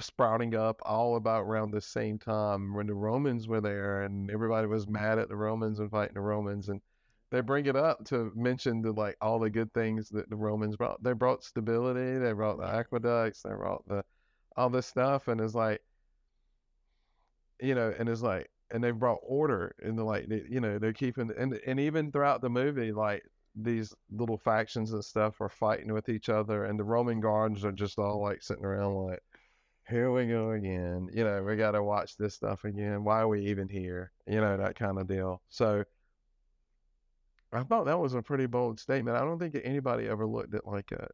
[0.00, 4.66] sprouting up all about around the same time when the Romans were there and everybody
[4.66, 6.80] was mad at the Romans and fighting the Romans and
[7.30, 10.76] they bring it up to mention the like all the good things that the Romans
[10.76, 11.02] brought.
[11.02, 14.04] They brought stability, they brought the aqueducts, they brought the
[14.56, 15.80] all this stuff and it's like
[17.60, 20.78] you know, and it's like and they've brought order in the like they, you know
[20.78, 23.22] they're keeping and and even throughout the movie like
[23.54, 27.72] these little factions and stuff are fighting with each other and the roman guards are
[27.72, 29.22] just all like sitting around like
[29.88, 31.08] here we go again.
[31.12, 33.04] You know we got to watch this stuff again.
[33.04, 34.12] Why are we even here?
[34.26, 35.40] You know that kind of deal.
[35.48, 35.84] So
[37.50, 39.16] i thought that was a pretty bold statement.
[39.16, 41.08] I don't think anybody ever looked at like a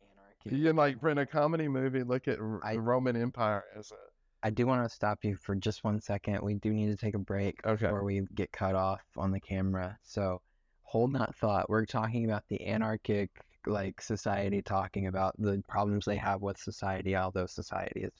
[0.00, 0.56] Anarchy.
[0.56, 3.90] you know, like for in a comedy movie look at I- the roman empire as
[3.90, 3.96] a
[4.42, 6.40] I do want to stop you for just one second.
[6.42, 7.86] We do need to take a break Okay.
[7.86, 9.98] before we get cut off on the camera.
[10.02, 10.40] So
[10.82, 11.68] hold that thought.
[11.68, 13.30] We're talking about the anarchic
[13.66, 18.12] like society, talking about the problems they have with society, although society is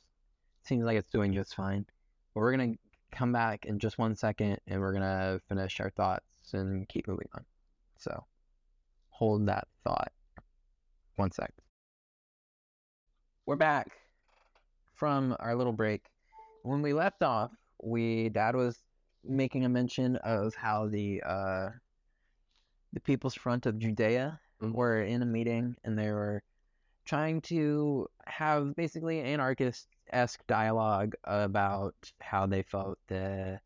[0.65, 1.87] seems like it's doing just fine.
[2.35, 2.75] But we're gonna
[3.13, 7.29] come back in just one second and we're gonna finish our thoughts and keep moving
[7.35, 7.45] on.
[7.99, 8.25] So
[9.11, 10.13] hold that thought.
[11.15, 11.53] One sec.
[13.47, 13.93] We're back
[14.97, 16.11] from our little break.
[16.63, 18.83] When we left off, we dad was
[19.23, 21.69] making a mention of how the uh
[22.93, 24.73] the People's Front of Judea Mhm.
[24.73, 26.43] were in a meeting and they were
[27.05, 33.61] trying to have basically anarchist esque dialogue about how they felt the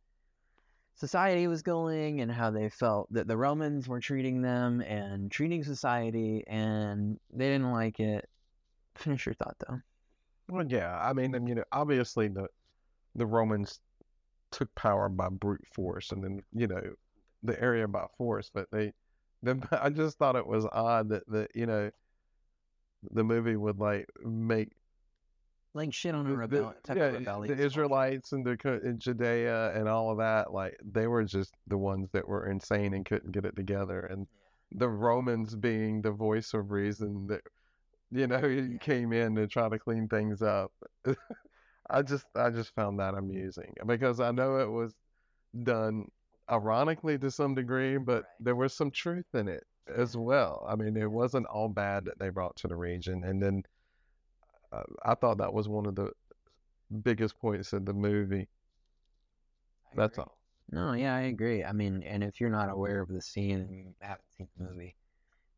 [0.94, 5.62] society was going and how they felt that the Romans were treating them and treating
[5.64, 8.28] society and they didn't like it.
[8.96, 9.80] Finish your thought though.
[10.50, 12.48] Well, yeah, I mean, you know, obviously the
[13.14, 13.80] the Romans
[14.50, 16.82] took power by brute force, and then you know
[17.42, 18.50] the area by force.
[18.52, 18.92] But they,
[19.42, 21.90] then I just thought it was odd that that you know
[23.12, 24.70] the movie would like make
[25.72, 27.56] Like shit on a the, rebel, the yeah rebellion.
[27.56, 30.52] the Israelites and the in Judea and all of that.
[30.52, 34.26] Like they were just the ones that were insane and couldn't get it together, and
[34.72, 37.42] the Romans being the voice of reason that
[38.10, 38.78] you know Yeah.
[38.80, 40.72] came in to try to clean things up.
[41.90, 44.94] I just I just found that amusing because I know it was
[45.62, 46.06] done
[46.50, 48.32] ironically to some degree, but Right.
[48.40, 50.66] there was some truth in it as well.
[50.68, 53.62] I mean, it wasn't all bad that they brought to the region, and then
[54.72, 56.12] uh, I thought that was one of the
[57.02, 58.48] biggest points of the movie.
[59.94, 60.38] That's all.
[60.70, 61.64] No, yeah, I agree.
[61.64, 64.64] I mean, and if you're not aware of the scene and you haven't seen the
[64.64, 64.94] movie,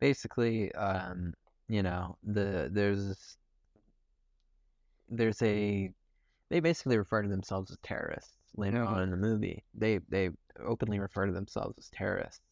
[0.01, 1.35] basically, um,
[1.73, 3.39] you know, the there's
[5.09, 5.91] there's a
[6.51, 9.65] they basically refer to themselves as terrorists later on in the movie.
[9.73, 10.29] They they
[10.63, 12.43] openly refer to themselves as terrorists,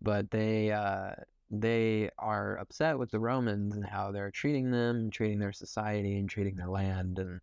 [0.00, 1.10] but they uh,
[1.50, 6.30] they are upset with the Romans and how they're treating them, treating their society, and
[6.30, 7.40] treating their land, and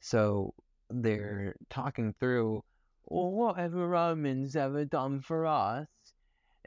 [0.00, 0.52] so
[0.90, 2.62] they're talking through,
[3.06, 5.88] well, what have the Romans ever done for us?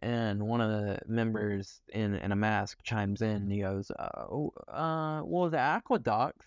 [0.04, 3.44] And one of the members in, in a mask chimes in.
[3.44, 6.46] And he goes, uh, oh, uh, well, the aqueducts.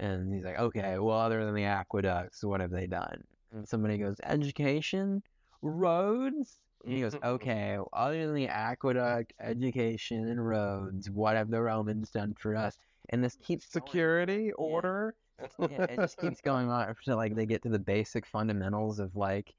[0.00, 3.22] And he's like, okay, well, other than the aqueducts, what have they done?
[3.52, 5.22] And somebody goes, education,
[5.62, 6.58] roads.
[6.84, 12.10] And he goes, okay, other than the aqueduct, education, and roads, what have the Romans
[12.10, 12.76] done for us?
[13.10, 13.86] And this keeps going.
[13.86, 15.14] Security order.
[15.60, 19.14] yeah, it just keeps going on until like they get to the basic fundamentals of
[19.14, 19.54] like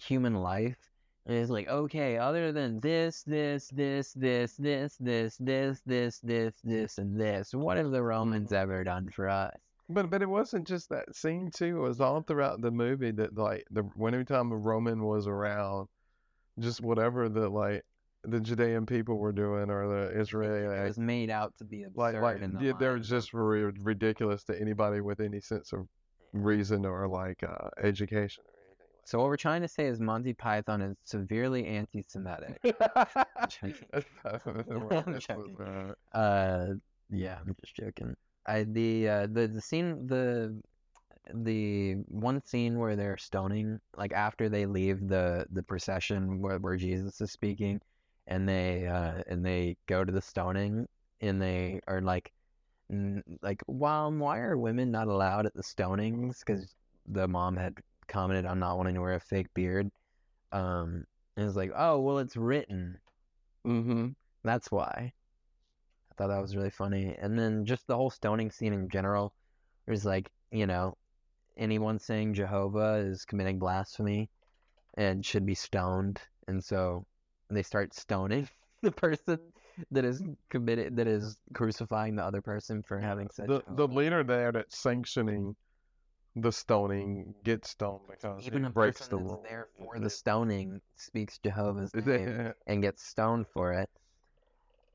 [0.00, 0.91] human life.
[1.26, 6.54] And it's like, okay, other than this, this, this, this, this, this, this, this, this,
[6.64, 9.54] this, and this, what have the Romans ever done for us?
[9.88, 11.76] But but it wasn't just that scene too.
[11.76, 15.88] It was all throughout the movie that like the whenever time a Roman was around,
[16.58, 17.84] just whatever the like
[18.24, 20.80] the Judean people were doing or the Israelites.
[20.80, 21.98] It was made out to be absurd.
[21.98, 25.86] like like the yeah, they're just ridiculous to anybody with any sense of
[26.32, 28.44] reason or like uh, education
[29.04, 32.60] So what we're trying to say is Monty Python is severely anti-Semitic.
[32.64, 33.74] like joking.
[34.24, 35.04] that.
[35.06, 35.94] I'm joking.
[36.12, 36.66] Uh,
[37.10, 38.14] yeah, I'm just joking.
[38.46, 40.60] I the uh the the scene the
[41.34, 46.76] the one scene where they're stoning like after they leave the the procession where, where
[46.76, 47.80] Jesus is speaking
[48.26, 50.86] and they uh and they go to the stoning
[51.20, 52.32] and they are like
[53.40, 56.74] like well why are women not allowed at the stonings because
[57.06, 57.74] the mom had
[58.08, 59.90] commented on not wanting to wear a fake beard
[60.52, 61.04] um
[61.36, 62.98] and it's like oh well it's written
[63.66, 64.08] mm-hmm.
[64.44, 65.12] that's why.
[66.10, 67.16] I thought that was really funny.
[67.18, 69.32] And then just the whole stoning scene in general.
[69.86, 70.96] There's like, you know,
[71.56, 74.28] anyone saying Jehovah is committing blasphemy
[74.94, 76.20] and should be stoned.
[76.48, 77.06] And so
[77.48, 78.48] they start stoning
[78.82, 79.38] the person
[79.90, 84.22] that is committed that is crucifying the other person for having said the the leader
[84.22, 85.56] there that's sanctioning
[86.34, 90.80] the stoning gets stoned because even a breaks person the that's there for the stoning
[90.96, 93.90] speaks Jehovah's name and gets stoned for it.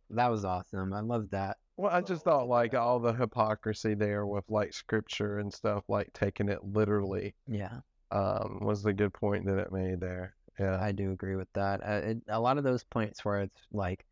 [0.10, 0.93] That was awesome.
[0.93, 1.58] I love that.
[1.76, 6.12] Well, I just thought like all the hypocrisy there with like scripture and stuff, like
[6.13, 7.82] taking it literally, Yeah.
[8.12, 10.34] um, was the good point that it made there.
[10.58, 10.80] Yeah.
[10.82, 11.82] I do agree with that.
[11.86, 14.07] Uh, it, a lot of those points where it's like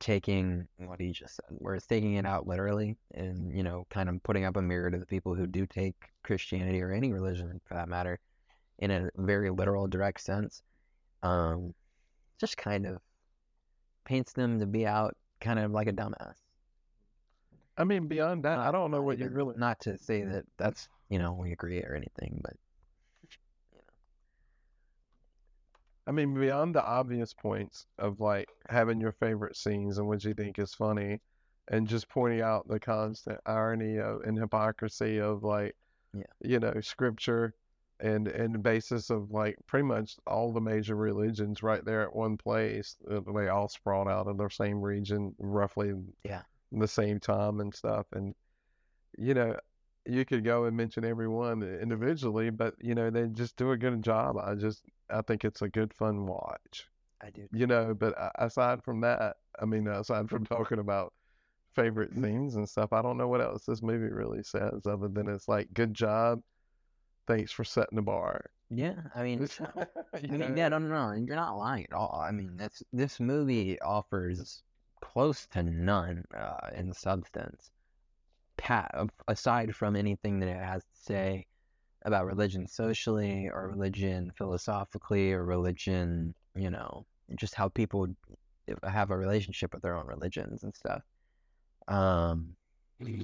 [0.00, 4.08] taking what he just said, where it's taking it out literally and, you know, kind
[4.08, 7.60] of putting up a mirror to the people who do take Christianity or any religion
[7.64, 8.20] for that matter
[8.78, 10.62] in a very literal, direct sense,
[11.22, 11.74] um,
[12.38, 12.98] just kind of
[14.04, 16.34] paints them to be out kind of like a dumbass.
[17.76, 19.54] I mean, beyond that, I don't know what you even- really.
[19.56, 22.54] Not to say that that's, you know, we agree or anything, but
[26.08, 30.32] I mean, beyond the obvious points of like having your favorite scenes and what you
[30.32, 31.20] think is funny,
[31.70, 35.76] and just pointing out the constant irony of and hypocrisy of like,
[36.14, 36.22] Yeah.
[36.40, 37.52] you know, scripture,
[38.00, 42.16] and and the basis of like pretty much all the major religions right there at
[42.16, 42.96] one place.
[43.10, 45.92] uh, They all sprawled out of the same region, roughly
[46.24, 46.42] Yeah.
[46.72, 48.34] the same time and stuff, and
[49.18, 49.56] you know.
[50.06, 53.76] You could go and mention every one individually, but you know they just do a
[53.76, 54.38] good job.
[54.38, 56.88] I just I think it's a good fun watch.
[57.22, 57.48] I do.
[57.52, 61.12] You know, but aside from that, I mean, aside from talking about
[61.74, 65.28] favorite scenes and stuff, I don't know what else this movie really says other than
[65.28, 66.42] it's like, good job.
[67.26, 68.46] Thanks for setting the bar.
[68.70, 69.48] Yeah, I mean,
[70.22, 72.22] You I mean, yeah, no, no, no, you're not lying at all.
[72.26, 74.62] I mean, that's this movie offers
[75.00, 77.70] close to none uh, in substance.
[78.56, 78.90] pat
[79.28, 81.46] aside from anything that it has to say
[82.08, 87.06] about religion socially or religion philosophically or religion, you know,
[87.36, 88.08] just how people
[88.84, 91.02] have a relationship with their own religions and stuff.
[91.86, 92.56] Um,
[93.00, 93.22] yeah,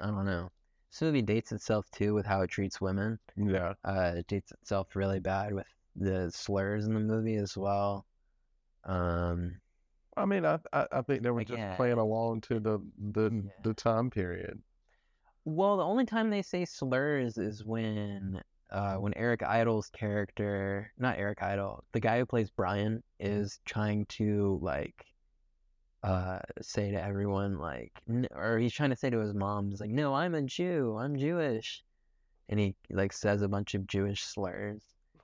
[0.00, 0.50] I don't know.
[0.92, 3.18] This movie dates itself too with how it treats women.
[3.36, 3.74] Yeah.
[3.84, 5.66] Uh, it dates itself really bad with
[5.96, 8.06] the slurs in the movie as well.
[8.84, 9.56] Um,
[10.16, 12.78] I mean, I I, I think they were just playing along to the
[13.12, 13.50] the Yeah.
[13.62, 14.62] the time period.
[15.46, 18.42] Well, the only time they say slurs is when
[18.72, 24.06] uh, when Eric Idle's character, not Eric Idle, the guy who plays Brian, is trying
[24.06, 25.06] to like
[26.02, 29.80] uh say to everyone like n- or he's trying to say to his mom he's
[29.80, 31.82] like no i'm a jew i'm jewish
[32.50, 34.82] and he like says a bunch of jewish slurs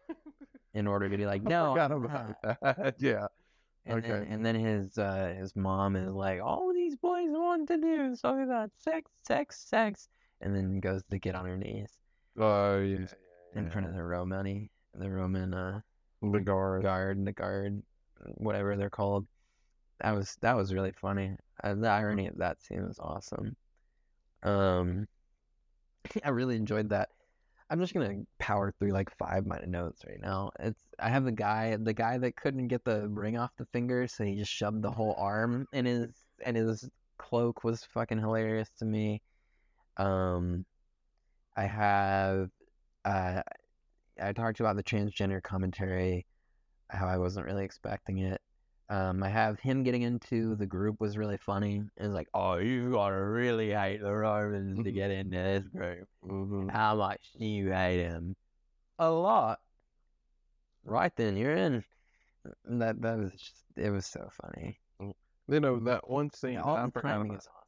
[0.74, 2.94] in order to be like no I'm about not." that.
[2.98, 3.26] yeah.
[3.84, 4.26] and then, okay.
[4.32, 8.20] and then his uh his mom is like all these boys want to do is
[8.20, 10.08] talk about sex sex sex
[10.42, 11.90] and then goes to get on her knees
[12.38, 13.06] Oh yeah.
[13.54, 13.70] in yeah.
[13.70, 15.80] front of the roman the roman uh
[16.20, 16.82] the guard.
[16.82, 17.82] guard, the guard,
[18.36, 19.26] whatever they're called.
[20.00, 21.34] That was that was really funny.
[21.64, 23.56] Uh, the irony of that scene was awesome.
[24.42, 25.08] Um,
[26.24, 27.08] I really enjoyed that.
[27.70, 30.50] I'm just gonna power through like five minute notes right now.
[30.60, 34.06] It's I have the guy, the guy that couldn't get the ring off the finger,
[34.06, 36.10] so he just shoved the whole arm in his
[36.44, 36.88] and his
[37.18, 39.22] cloak was fucking hilarious to me.
[39.96, 40.64] Um,
[41.56, 42.50] I have
[43.04, 43.42] uh,
[44.20, 46.26] I talked about the transgender commentary,
[46.88, 48.40] how I wasn't really expecting it.
[48.90, 51.82] Um, I have him getting into the group was really funny.
[51.96, 56.08] It's like, oh, you gotta really hate the Romans to get into this group.
[56.22, 58.36] hmm How much do you hate him?
[58.98, 59.60] A lot.
[60.84, 61.84] Right then, you're in.
[62.64, 64.78] That that was just it was so funny.
[65.52, 66.54] You know that one scene.
[66.54, 67.62] Yeah, all I the forgot timing is awesome.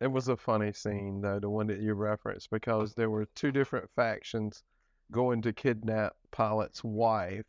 [0.00, 3.52] It was a funny scene though, the one that you referenced, because there were two
[3.52, 4.62] different factions
[5.10, 7.44] going to kidnap Pilate's wife,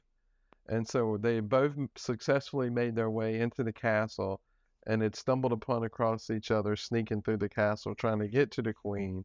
[0.67, 4.41] and so they both successfully made their way into the castle,
[4.85, 8.61] and had stumbled upon across each other, sneaking through the castle, trying to get to
[8.61, 9.23] the queen,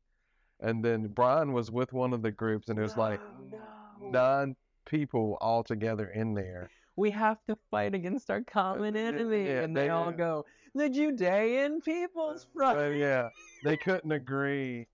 [0.61, 3.21] and then Brian was with one of the groups, and there's like
[3.51, 3.59] No,
[4.01, 4.11] oh, no.
[4.11, 6.71] nine people all together in there.
[6.97, 9.47] We have to fight against our uh, common enemy.
[9.47, 12.79] yeah, and they they- all go, the Judean People's uh, uh, Front.
[12.79, 13.29] But yeah,
[13.65, 14.87] they couldn't agree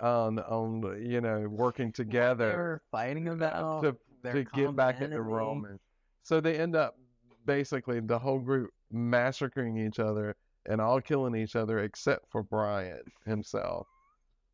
[0.00, 2.46] on on you know working together.
[2.46, 3.96] They together were fighting about to
[4.32, 5.20] to get back at the.
[5.20, 5.80] Romans.
[6.22, 6.98] So they end up
[7.44, 10.36] basically the whole group massacring each other
[10.66, 13.86] and all killing each other except for Brian himself,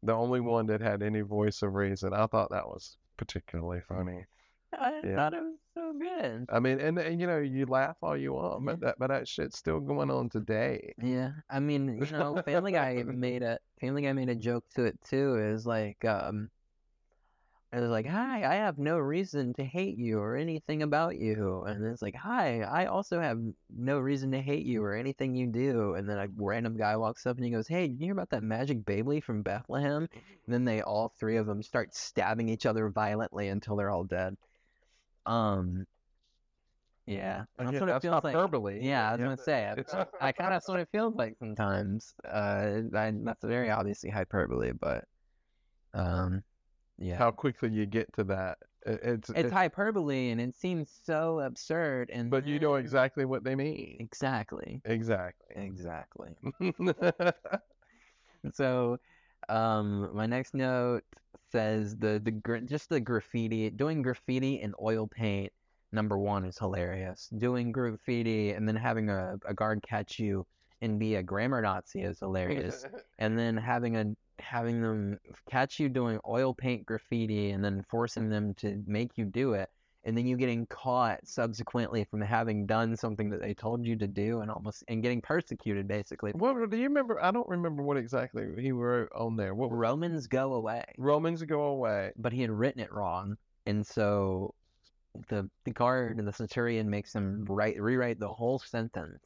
[0.03, 2.13] the only one that had any voice of reason.
[2.13, 4.25] I thought that was particularly funny.
[4.79, 5.17] I Yeah.
[5.17, 6.47] thought it was so good.
[6.51, 9.29] I mean, and, and you know, you laugh all you want, but that but that
[9.29, 10.95] shit's still going on today.
[11.03, 14.85] Yeah, I mean, you know, Family Guy made a Family Guy made a joke to
[14.85, 15.37] it too.
[15.37, 16.51] Is like, um,
[17.73, 21.63] it was like, "Hi, I have no reason to hate you or anything about you,"
[21.67, 23.41] and it's like, "Hi, I also have
[23.71, 27.27] no reason to hate you or anything you do." And then a random guy walks
[27.27, 30.09] up and he goes, "Hey, you hear about that magic baby from Bethlehem?"
[30.47, 34.05] And then they all three of them start stabbing each other violently until they're all
[34.05, 34.37] dead.
[35.27, 35.87] Um,
[37.07, 38.35] yeah, that's Yeah, what it feels like.
[38.35, 38.81] hyperbole.
[38.83, 39.67] Yeah, I was Yeah, gonna say.
[39.93, 42.15] I- I kind of that's what it feels like sometimes.
[42.25, 45.05] Uh, I, that's very obviously hyperbole, but
[45.95, 46.43] um,
[46.99, 48.59] yeah, How quickly you get to that.
[48.87, 52.11] It- It's, it's hyperbole, and it seems so absurd.
[52.11, 53.97] And but you know exactly what they mean.
[54.01, 55.57] exactly, Exactly.
[55.57, 56.37] exactly.
[58.55, 58.99] So,
[59.49, 61.05] um, my next note
[61.51, 65.53] says the the just the graffiti doing graffiti in oil paint.
[65.93, 67.29] Number one is hilarious.
[67.37, 70.47] Doing graffiti and then having a, a guard catch you
[70.83, 72.87] and be a grammar Nazi is hilarious.
[73.19, 75.19] and then having a having them
[75.51, 79.69] catch you doing oil paint graffiti and then forcing them to make you do it
[80.05, 84.07] and then you getting caught subsequently from having done something that they told you to
[84.07, 87.23] do and almost and getting persecuted basically what do you remember?
[87.23, 89.55] I don't remember what exactly he wrote on there.
[89.55, 92.13] What romans go away Romans go away.
[92.17, 93.37] but he had written it wrong
[93.67, 94.55] and so
[95.29, 99.21] the the guard and the centurion makes him write rewrite the whole sentence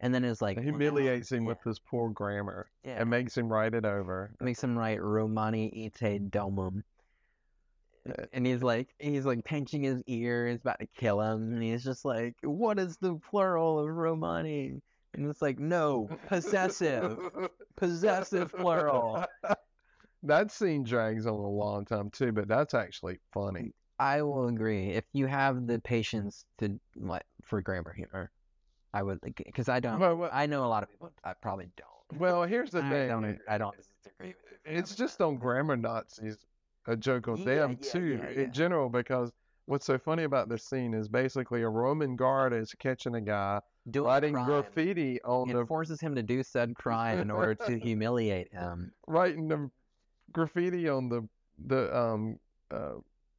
[0.00, 3.00] and then is like and "Well, now-" humiliates him yeah, with his poor grammar yeah.
[3.00, 4.30] and makes him write it over.
[4.40, 6.82] makes him write Romani ite domum.
[8.32, 11.82] And he's like, he's like pinching his ear, he's about to kill him, and he's
[11.84, 14.80] just like, "What is the plural of Romani?"
[15.14, 17.18] And it's like, "No, possessive,
[17.76, 19.24] possessive plural."
[20.22, 23.72] that scene drags on a long time too, but that's actually funny.
[23.98, 28.30] I will agree if you have the patience to like for grammar humor.
[28.92, 29.98] I would because I don't.
[29.98, 31.10] Well, well, I know a lot of people.
[31.24, 32.20] I probably don't.
[32.20, 33.08] well, here's the I thing.
[33.08, 33.38] don't.
[33.48, 34.78] I don't disagree with you.
[34.78, 36.36] it's just on grammar Nazis,
[36.86, 38.40] a joke on Yeah, them yeah, too, yeah, yeah.
[38.44, 38.88] in general.
[38.88, 39.32] Because
[39.66, 43.60] what's so funny about this scene is basically a Roman guard is catching a guy
[43.90, 44.46] Doing writing crime.
[44.46, 48.92] graffiti on It the forces him to do said crime in order to humiliate him
[49.06, 49.70] writing the
[50.32, 51.28] graffiti on the
[51.66, 52.38] the um
[52.70, 52.94] uh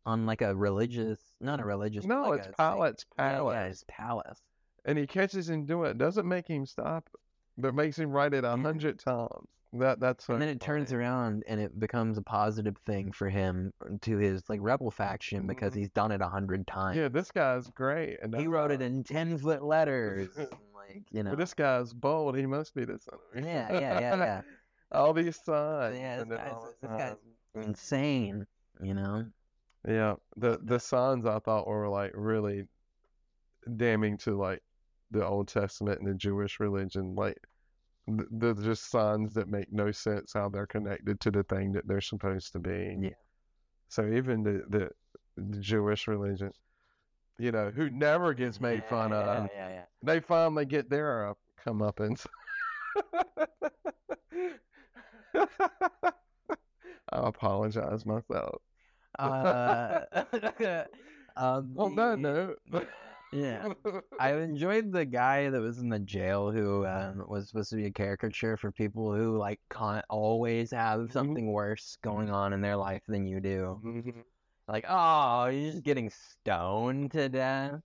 [0.06, 2.06] on like a religious, not a religious.
[2.06, 4.40] no, like it's Pilate's Yeah, palace, Yeah, his palace.
[4.86, 5.98] and he catches him doing it.
[5.98, 7.10] Doesn't make him stop,
[7.58, 9.48] but makes him write it a hundred times.
[9.80, 13.74] That that's and then it turns around and it becomes a positive thing for him
[14.02, 15.78] to his like rebel faction because Mhm.
[15.78, 16.98] he's done it a hundred times.
[16.98, 20.30] Yeah, this guy's great, and he wrote it in ten foot letters.
[20.38, 21.32] like you know.
[21.32, 22.38] But this guy's bold.
[22.38, 24.42] He must be the son of yeah, yeah, yeah, yeah.
[24.92, 25.98] all these signs.
[25.98, 27.16] yeah, this guy's, this guy's
[27.56, 28.46] insane.
[28.82, 29.26] You know.
[29.88, 32.68] Yeah, the the signs I thought were like really
[33.78, 34.62] damning to like
[35.12, 37.16] the Old Testament and the Jewish religion.
[37.16, 37.38] Like
[38.08, 42.02] they're just signs that make no sense how they're connected to the thing that they're
[42.02, 42.98] supposed to be.
[43.00, 43.10] Yeah.
[43.90, 44.90] So even the the,
[45.38, 46.52] the Jewish religion,
[47.40, 49.84] you know, who never gets made fun yeah, of, Yeah, yeah.
[50.04, 51.34] they finally get their uh,
[51.66, 52.26] comeuppance.
[57.12, 58.62] I apologize myself.
[59.18, 60.02] Uh,
[61.38, 62.60] um, that the- note,
[63.36, 63.74] yeah.
[64.20, 67.86] I enjoyed the guy that was in the jail who um, was supposed to be
[67.86, 72.78] a caricature for people who like can't always have something worse going on in their
[72.78, 73.80] life than you do.
[73.84, 74.24] Mhm.
[74.68, 77.82] Like, oh, you're just getting stoned to death.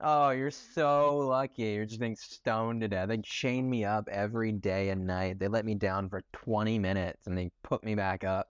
[0.00, 1.64] Oh, you're so lucky.
[1.64, 3.08] You're just getting stoned to death.
[3.08, 5.38] They chain me up every day and night.
[5.38, 8.48] They let me down for 20 minutes and they put me back up.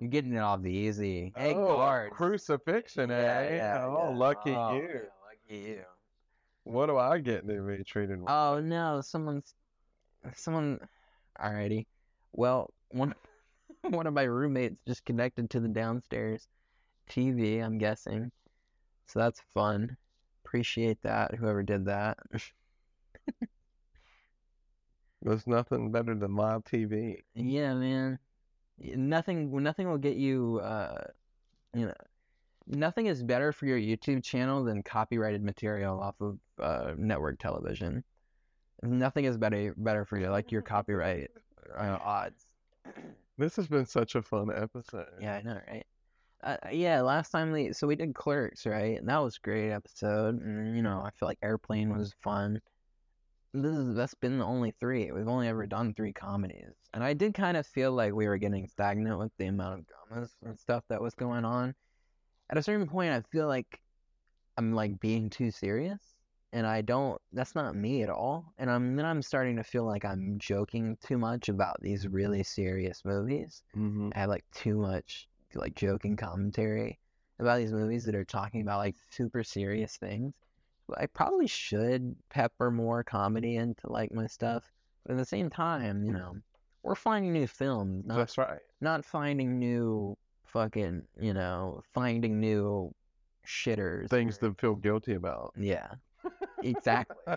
[0.00, 1.32] You're getting it off the easy.
[1.36, 2.14] Hey, oh, guards.
[2.14, 3.82] crucifixion, eh?
[3.82, 5.00] oh, lucky Oh, you.
[5.48, 5.84] Yeah.
[6.64, 8.20] What do I get to be treated?
[8.20, 8.30] with?
[8.30, 9.54] Oh no, someone's
[10.34, 10.80] someone
[11.40, 11.86] alrighty.
[12.32, 13.14] Well, one
[13.82, 16.46] one of my roommates just connected to the downstairs
[17.08, 18.30] TV, I'm guessing.
[19.06, 19.96] So that's fun.
[20.44, 22.18] Appreciate that, whoever did that.
[25.22, 27.22] There's nothing better than live TV.
[27.34, 28.18] yeah, man.
[28.78, 31.02] Nothing nothing will get you uh
[31.74, 31.94] you know
[32.68, 38.04] nothing is better for your YouTube channel than copyrighted material off of uh, network television.
[38.82, 41.30] Nothing is better better for you like your copyright
[41.76, 42.46] uh, odds.
[43.40, 45.06] This has been such a fun episode.
[45.20, 45.86] Yeah, I know, right?
[46.42, 48.98] Uh, yeah, last time we so we did Clerks, right?
[48.98, 50.42] And that was a great episode.
[50.42, 52.60] And you know, I feel like Airplane was fun.
[53.54, 55.12] This is that's been the only three.
[55.12, 58.38] We've only ever done three comedies, and I did kind of feel like we were
[58.38, 61.76] getting stagnant with the amount of dramas and stuff that was going on.
[62.50, 63.80] At a certain point, I feel like
[64.56, 66.00] I'm like being too serious,
[66.52, 67.20] and I don't.
[67.32, 68.52] That's not me at all.
[68.58, 72.42] And I'm then I'm starting to feel like I'm joking too much about these really
[72.42, 73.62] serious movies.
[73.76, 74.10] Mm-hmm.
[74.14, 76.98] I have like too much like joking commentary
[77.38, 80.34] about these movies that are talking about like super serious things.
[80.96, 84.64] I probably should pepper more comedy into like my stuff,
[85.04, 86.36] but at the same time, you know,
[86.82, 88.60] we're finding new films, not That's right.
[88.80, 90.16] not finding new
[90.48, 92.92] fucking, you know, finding new
[93.46, 94.08] shitters.
[94.10, 95.52] Things or- to feel guilty about.
[95.56, 95.88] yeah,
[96.62, 97.16] exactly.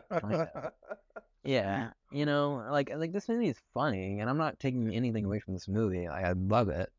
[1.43, 5.39] Yeah, you know, like like this movie is funny, and I'm not taking anything away
[5.39, 6.07] from this movie.
[6.07, 6.91] Like I love it.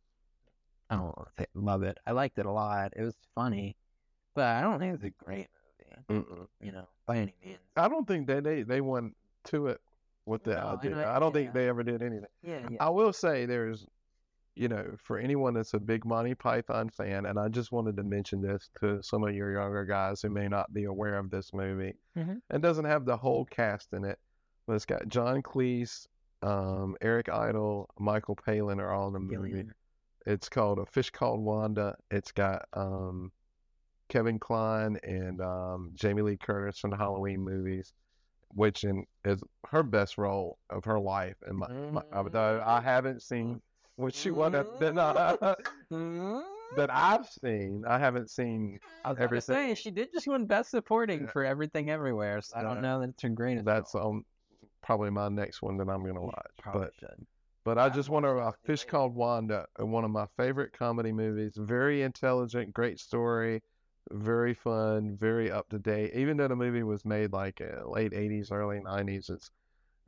[0.90, 1.96] I don't say love it.
[2.08, 2.92] I liked it a lot.
[2.96, 3.76] It was funny,
[4.34, 5.46] but I don't think it's a great
[6.10, 6.24] movie.
[6.26, 6.46] Mm-mm.
[6.60, 7.58] You know, by any means.
[7.76, 9.80] I don't think they they they went to it
[10.26, 10.90] with the No, I idea.
[10.96, 11.40] know- I don't yeah.
[11.42, 12.26] think they ever did anything.
[12.42, 12.78] Yeah, yeah.
[12.80, 13.86] I will say there's,
[14.54, 18.02] you know, for anyone that's a big Monty Python fan, and I just wanted to
[18.02, 21.52] mention this to some of your younger guys who may not be aware of this
[21.54, 21.94] movie.
[22.16, 22.40] Mhm.
[22.50, 24.18] It doesn't have the whole cast in it,
[24.66, 26.06] but it's got John Cleese,
[26.42, 29.62] um, Eric Idle, Michael Palin are all in the movie.
[30.26, 31.96] It's called A Fish Called Wanda.
[32.10, 33.32] It's got um,
[34.08, 37.92] Kevin Kline and um, Jamie Lee Curtis from the Halloween movies,
[38.48, 41.36] which in, is her best role of her life.
[41.46, 43.62] And my, my, although I haven't seen
[44.02, 45.54] what she won that, that, I,
[46.76, 49.54] that I've seen, I haven't seen I to everything.
[49.54, 52.40] say she did just win Best Supporting for Everything Everywhere.
[52.40, 53.64] So I don't know that it's her greatest.
[53.64, 54.24] that's um
[54.82, 56.46] probably my next one that I'm gonna watch.
[56.58, 57.26] probably But should.
[57.64, 58.30] But I just want to.
[58.30, 58.84] A Fish.
[58.84, 61.52] Called Wanda, uh, one of my favorite comedy movies.
[61.56, 63.62] Very intelligent, great story,
[64.10, 66.12] very fun, very up to date.
[66.14, 69.50] Even though the movie was made like uh, late '80s, early '90s, it's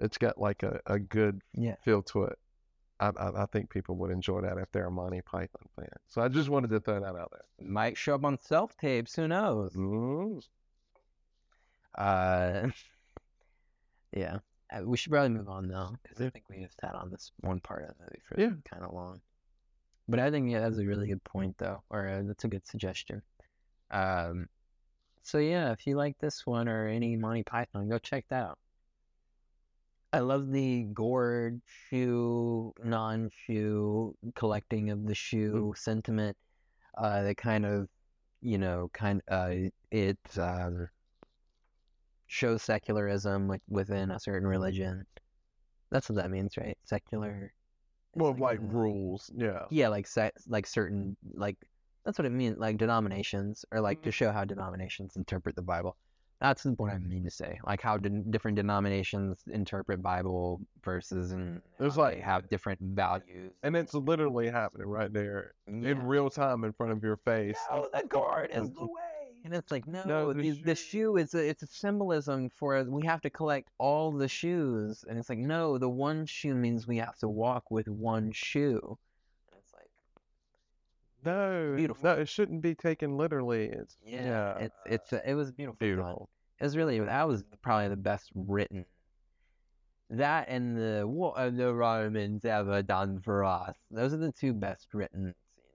[0.00, 1.76] it's got like a, a good Yeah.
[1.84, 2.38] feel to it.
[3.00, 5.88] I, I I think people would enjoy that if they're a Monty Python fan.
[6.06, 7.66] So I just wanted to throw that out there.
[7.68, 9.14] Might show up on self tapes.
[9.16, 9.74] Who knows?
[9.74, 10.42] Mm.
[11.96, 12.68] Uh,
[14.16, 14.38] Yeah.
[14.72, 17.32] Uh, we should probably move on though, because I think we have sat on this
[17.40, 18.50] one part of the movie for Yeah.
[18.64, 19.20] kind of long.
[20.08, 22.66] But I think yeah, that's a really good point though, or uh, that's a good
[22.66, 23.22] suggestion.
[23.90, 24.48] Um,
[25.22, 28.58] so yeah, if you like this one or any Monty Python, go check that out.
[30.14, 31.60] I love the gourd
[31.90, 36.36] shoe, non-shoe collecting of the shoe sentiment.
[36.96, 37.88] Uh, that kind of,
[38.40, 39.50] you know, kind uh,
[39.90, 40.88] it um,
[42.28, 45.04] shows secularism like within a certain religion.
[45.90, 46.78] That's what that means, right?
[46.84, 47.52] Secular.
[48.14, 49.62] Well, like uh, rules, yeah.
[49.70, 51.56] yeah, like se- like certain like
[52.04, 55.96] that's what it means, like denominations, or like to show how denominations interpret the Bible.
[56.44, 61.96] That's what I mean to say, like how different denominations interpret Bible verses and There's
[61.96, 63.52] like- they have different values.
[63.62, 65.92] And it's literally happening right there Yeah.
[65.92, 67.56] in real time in front of your face.
[67.70, 69.32] no, the gourd is the way.
[69.44, 72.50] And it's like, no, No, the the, the shoe- shoe is a, it's a symbolism
[72.50, 75.02] for we have to collect all the shoes.
[75.08, 78.98] And it's like, no, the one shoe means we have to walk with one shoe.
[81.24, 82.04] And No, Beautiful.
[82.04, 83.66] no, it shouldn't be taken literally.
[83.66, 85.78] It's yeah, yeah, it's it's a, it was beautiful.
[85.78, 86.28] beautiful.
[86.60, 88.84] It was really that was probably the best written.
[90.10, 93.74] That and the what uh, have the Romans ever uh, done for us?
[93.90, 95.66] Those are the two best written scenes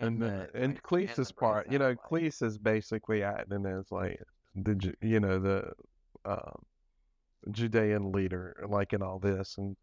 [0.00, 0.20] in this movie.
[0.20, 3.64] And the, the, and like, Cleese's the part, you know, like- Cleese is basically acting
[3.66, 4.20] as like
[4.56, 5.72] the you know the
[6.24, 6.62] um,
[7.52, 9.76] Judean leader, like in all this, and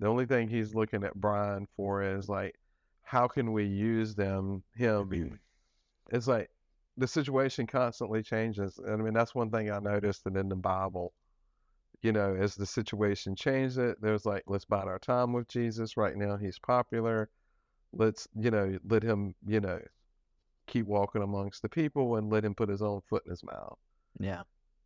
[0.00, 2.54] the only thing he's looking at Brian for is like,
[3.12, 5.10] how can we use them him?
[5.10, 5.34] Mm-hmm.
[6.16, 6.48] It's like
[6.96, 8.78] the situation constantly changes.
[8.78, 11.12] And I mean, that's one thing I noticed that in the Bible,
[12.00, 15.98] you know, as the situation changed it there's like, let's bide our time with Jesus.
[15.98, 17.28] Right now, he's popular.
[17.92, 19.78] Let's, you know, let him, you know,
[20.66, 23.76] keep walking amongst the people and let him put his own foot in his mouth.
[24.20, 24.44] Yeah.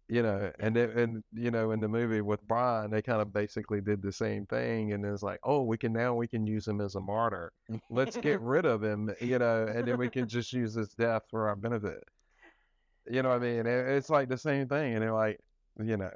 [0.08, 3.32] You know, and it, and you know, in the movie with Brian, they kind of
[3.32, 6.66] basically did the same thing, and it's like, oh, we can now we can use
[6.68, 7.52] him as a martyr.
[7.90, 11.22] Let's get rid of him, you know, and then we can just use his death
[11.30, 12.04] for our benefit.
[13.08, 13.66] You know what I mean?
[13.66, 15.40] It, it's like the same thing, and they're like,
[15.82, 16.10] you know,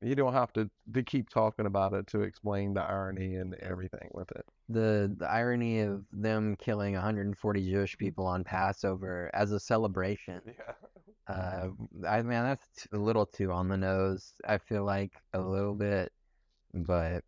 [0.00, 4.08] you don't have to to keep talking about it to explain the irony and everything
[4.12, 4.44] with it.
[4.68, 10.40] the the irony of them killing 140 Jewish people on Passover as a celebration.
[10.46, 10.72] Yeah.
[11.32, 11.68] Uh,
[12.06, 14.32] I mean that's a little too on the nose.
[14.46, 16.12] I feel like a little bit,
[16.74, 17.22] but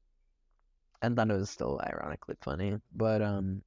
[1.03, 2.77] I thought it was still ironically funny.
[2.95, 3.63] But um,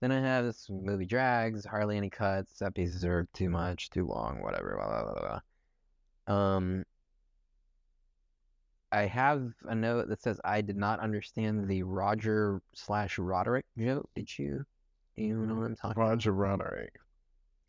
[0.00, 2.62] then I have this movie drags, hardly any cuts.
[2.62, 4.76] Episodes are too much, too long, whatever.
[4.76, 5.40] Blah, blah, blah,
[6.26, 6.34] blah.
[6.34, 6.84] Um,
[8.90, 14.08] I have a note that says I did not understand the Roger slash Roderick joke.
[14.14, 14.64] Did you?
[15.16, 15.92] Do you know what I'm talking?
[15.92, 16.10] about?
[16.10, 16.94] Roger Roderick.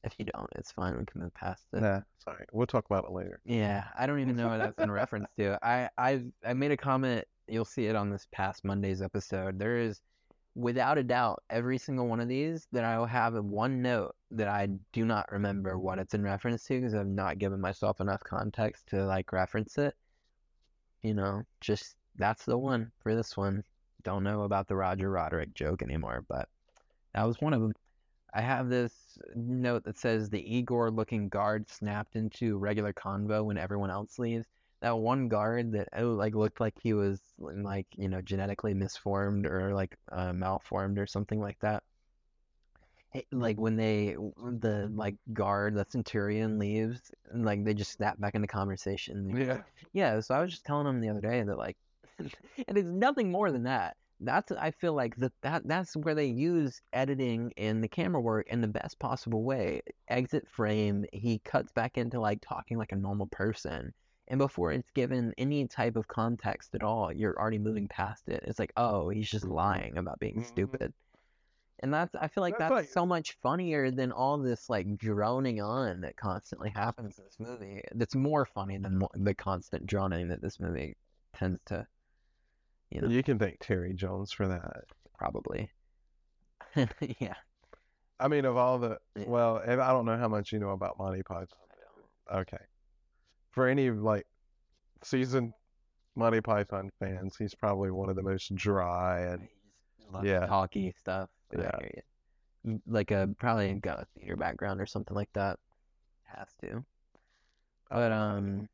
[0.04, 0.97] If you don't, it's fine.
[0.97, 1.82] We can move past it.
[1.82, 2.45] Nah, sorry.
[2.51, 3.39] We'll talk about it later.
[3.45, 5.58] Yeah, I don't even know what that's in reference to.
[5.64, 7.26] I I I made a comment.
[7.47, 9.60] You'll see it on this past Monday's episode.
[9.60, 10.01] There is,
[10.56, 14.16] without a doubt, every single one of these that I will have in one note
[14.32, 18.01] that I do not remember what it's in reference to because I've not given myself
[18.01, 19.95] enough context to like reference it.
[21.01, 23.64] You know, just that's the one for this one.
[24.04, 26.49] Don't know about the Roger Roderick joke anymore, but
[27.14, 27.74] that was one of them.
[28.34, 33.57] I have this note that says the Igor looking guard snapped into regular convo when
[33.57, 34.47] everyone else leaves.
[34.81, 39.45] That one guard that oh, like looked like he was like you know genetically misformed
[39.45, 41.84] or like uh, malformed or something like that.
[43.13, 44.15] It- like when they
[44.59, 49.29] the like guard the centurion leaves and like they just snap back into conversation.
[49.38, 49.61] Yeah.
[49.93, 51.77] Yeah, so I was just telling him the other day that like,
[52.19, 53.95] and it's nothing more than that.
[54.20, 58.47] That's I feel like that that that's where they use editing and the camera work
[58.47, 59.82] in the best possible way.
[60.07, 63.93] Exit frame, he cuts back into like talking like a normal person,
[64.30, 68.43] and before it's given any type of context at all, you're already moving past it.
[68.47, 70.45] It's like, oh, he's just lying about being Mhm.
[70.45, 70.93] stupid.
[71.80, 74.95] And that's I feel like That's that's, like- so much funnier than all this like
[74.95, 77.82] droning on that constantly happens in this movie.
[77.93, 80.95] That's more funny than the constant droning that this movie
[81.34, 81.86] tends to,
[82.93, 84.83] you know, You can thank Terry Jones for that.
[85.17, 85.69] probably.
[87.19, 87.33] yeah.
[88.19, 89.25] I mean, of all the Yeah.
[89.27, 91.47] well, I don't know how much you know about Monty Python.
[92.33, 92.57] Okay,
[93.51, 94.25] for any like
[95.03, 95.53] seasoned
[96.15, 99.47] Monty Python fans, he's probably one of the most dry and
[100.23, 100.45] Yeah.
[100.45, 101.29] talky stuff.
[101.51, 101.71] Yeah.
[101.79, 102.71] hear you.
[102.73, 105.59] M- Like a probably got a theater background or something like that.
[106.23, 106.83] Has to.
[107.89, 108.69] But um,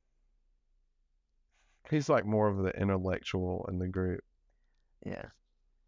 [1.90, 4.22] he's like more of the intellectual in the group.
[5.06, 5.26] yeah.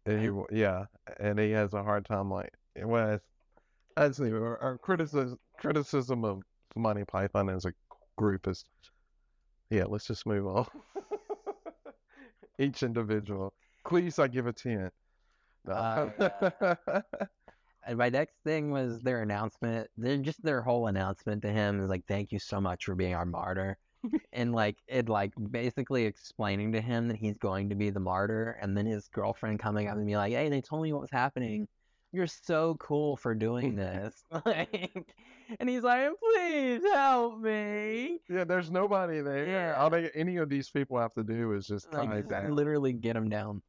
[0.04, 0.86] And he, yeah,
[1.20, 3.20] and he has a hard time like well,
[3.96, 6.42] I'd say our, our criticism criticism of
[6.74, 7.72] Monty Python as a
[8.16, 8.64] group is,
[9.70, 9.84] yeah.
[9.84, 10.66] Let's just move on.
[12.58, 13.52] each individual.
[13.86, 14.90] Please, I give a ten.
[15.66, 15.72] No.
[15.72, 16.74] Uh,
[17.84, 19.88] And my next thing was their announcement.
[19.96, 23.14] They're just their whole announcement to him is like, "Thank you so much for being
[23.14, 23.76] our martyr,"
[24.32, 28.58] and like it like basically explaining to him that he's going to be the martyr,
[28.60, 31.10] and then his girlfriend coming up and be like, "Hey, they told me what was
[31.10, 31.68] happening.
[32.14, 35.14] You're so cool for doing this." like,
[35.58, 39.46] and he's like, "Please help me." yeah, there's nobody there.
[39.46, 39.74] Yeah.
[39.78, 42.54] All they, any of these people have to do is just tie Like, down.
[42.54, 43.62] literally get him down.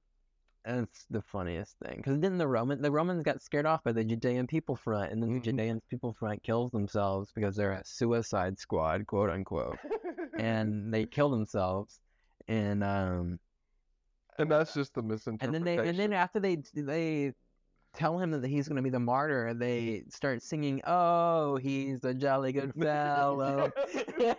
[0.65, 4.03] It's the funniest thing because then the Roman the Romans got scared off by the
[4.03, 8.57] Judean people front, and then the Judean people front kills themselves because they're a suicide
[8.57, 9.77] squad, quote unquote,
[10.37, 11.99] and they kill themselves.
[12.47, 13.39] And um,
[14.39, 15.55] and that's just the misinterpretation.
[15.55, 17.33] and then they and then after they they
[17.93, 22.13] tell him that he's going to be the martyr, they start singing, "Oh, he's a
[22.13, 23.71] jolly good fellow."
[24.17, 24.35] they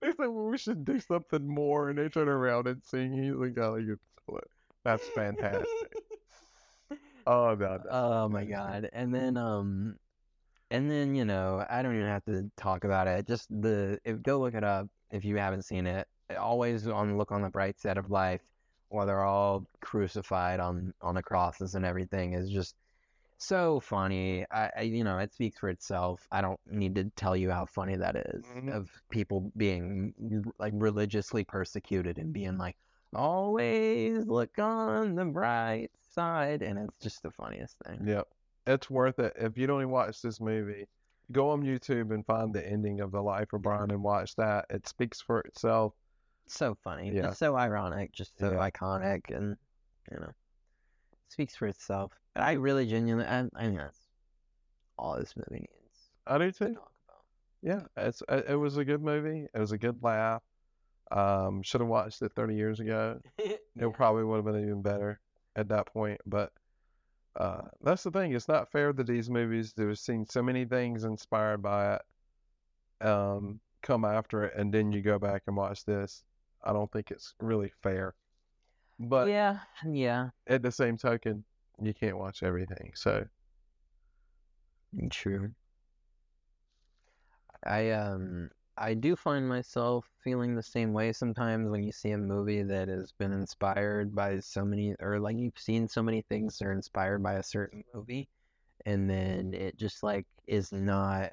[0.00, 3.50] said well, we should do something more, and they turn around and sing "He's a
[3.50, 4.40] jolly Good Fellow."
[4.86, 5.94] That's fantastic.
[7.26, 7.82] oh no, no.
[7.90, 8.88] Oh my god.
[8.92, 9.96] And then um
[10.70, 13.26] and then, you know, I don't even have to talk about it.
[13.26, 16.06] Just the if go look it up if you haven't seen it.
[16.38, 18.42] Always on look on the bright side of life
[18.90, 22.76] while they're all crucified on on the crosses and everything is just
[23.38, 24.46] so funny.
[24.52, 26.28] I, I you know, it speaks for itself.
[26.30, 28.72] I don't need to tell you how funny that is Mhm.
[28.72, 30.14] of people being
[30.60, 32.76] like religiously persecuted and being like
[33.16, 38.26] always look on the bright side and it's just the funniest thing Yep.
[38.68, 39.32] It's worth it.
[39.36, 40.86] If you don't even watch this movie,
[41.30, 44.64] go on YouTube and find the ending of The Life of Brian and watch that.
[44.70, 45.92] It speaks for itself.
[46.48, 47.22] so funny Yeah.
[47.22, 48.70] just so ironic just so Yeah.
[48.70, 49.56] iconic and
[50.10, 50.32] you know
[51.28, 53.98] speaks for itself but i really genuinely i, I mean that's
[54.96, 56.74] all this movie needs I do to too.
[56.74, 57.24] talk about
[57.62, 59.46] Yeah, it's it it was a good movie.
[59.54, 60.42] It was a good laugh.
[61.10, 63.20] Um, should have watched it 30 years ago.
[63.78, 65.20] It probably would have been even better
[65.54, 66.18] at that point.
[66.24, 66.50] But
[67.38, 68.32] uh, that's the thing.
[68.32, 73.06] It's not fair that these movies that have seen so many things inspired by it
[73.06, 76.22] um, come after it, and then you go back and watch this.
[76.64, 78.14] I don't think it's really fair.
[78.98, 81.44] But yeah yeah at the same token,
[81.82, 82.92] you can't watch everything.
[82.94, 83.26] So
[85.10, 85.50] True.
[87.64, 92.18] I um I do find myself feeling the same way sometimes when you see a
[92.18, 96.58] movie that has been inspired by so many or like you've seen so many things
[96.58, 98.28] that are inspired by a certain movie
[98.86, 101.32] and then it just like is not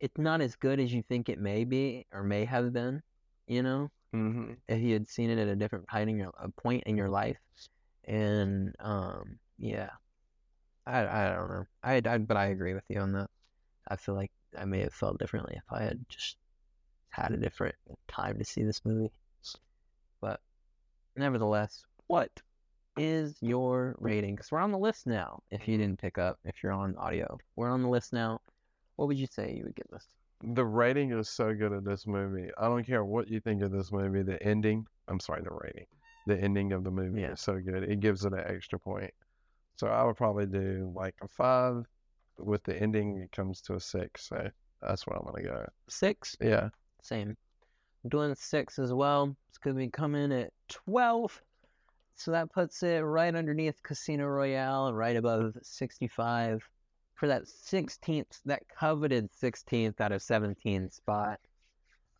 [0.00, 3.02] it's not as good as you think it may be or may have been,
[3.46, 3.90] you know?
[4.14, 4.56] mhm.
[4.68, 7.08] if you had seen it at a different point in your, a point in your
[7.08, 7.38] life.
[8.04, 9.90] And um, yeah,
[10.86, 11.64] I I don't know.
[11.82, 13.30] I, I but I agree with you on that.
[13.88, 16.36] I feel like I may have felt differently if I had just
[17.10, 17.74] had a different
[18.08, 19.10] time to see this movie.
[20.20, 20.40] But
[21.16, 22.30] nevertheless, what
[22.96, 24.34] is your rating?
[24.34, 25.42] Because we're on the list now.
[25.50, 28.40] If you didn't pick up, if you're on audio, we're on the list now.
[28.96, 30.06] What would you say you would give this?
[30.44, 32.50] the rating is so good in this movie.
[32.58, 34.22] I don't care what you think of this movie.
[34.22, 35.86] The ending, I'm sorry, the rating,
[36.26, 37.30] the ending of the movie Yeah.
[37.34, 37.84] is so good.
[37.84, 39.12] It gives it an extra point.
[39.76, 41.86] So I would probably do like a five.
[42.38, 44.28] With the ending, it comes to a six.
[44.28, 44.48] So
[44.80, 45.66] that's what I'm gonna go.
[45.88, 46.36] Six.
[46.40, 46.70] Yeah.
[47.02, 47.36] Same.
[48.04, 49.36] I'm doing six as well.
[49.48, 51.40] It's gonna be coming at twelve.
[52.14, 56.62] So that puts it right underneath Casino Royale, right above sixty-five
[57.14, 61.38] for that sixteenth, that coveted sixteenth out of seventeen spot.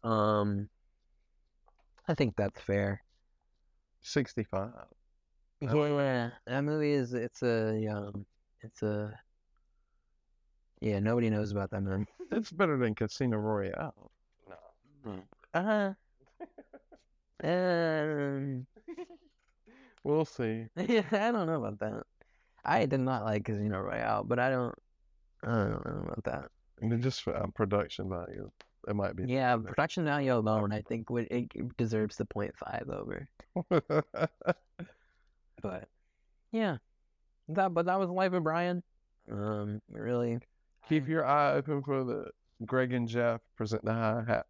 [0.04, 0.68] Um,
[2.08, 3.02] I think that's fair.
[4.02, 4.70] 65.
[5.60, 8.26] Yeah, that movie is it's a um,
[8.62, 9.16] it's a
[10.82, 10.98] yeah.
[10.98, 12.06] Nobody knows about that movie.
[12.30, 14.10] It's better than Casino Royale.
[15.04, 15.22] No.
[15.54, 15.94] Uh
[17.42, 17.48] huh.
[17.48, 18.66] Um.
[20.04, 20.66] We'll see.
[20.76, 22.02] Yeah, I don't know about that.
[22.64, 24.74] I did not like Casino Royale, but I don't.
[25.44, 26.50] I don't know about that.
[26.80, 28.50] And then just for um, production value,
[28.88, 29.24] it might be.
[29.26, 33.28] Yeah, production value alone, I think would it deserves the point five over.
[35.62, 35.88] But
[36.50, 36.78] yeah,
[37.48, 37.74] that.
[37.74, 38.82] But that was Life of Brian.
[39.30, 40.40] Um, really.
[40.88, 41.08] Keep mm.
[41.08, 42.30] your eye open for the
[42.66, 44.46] Greg and Jeff present the High Hat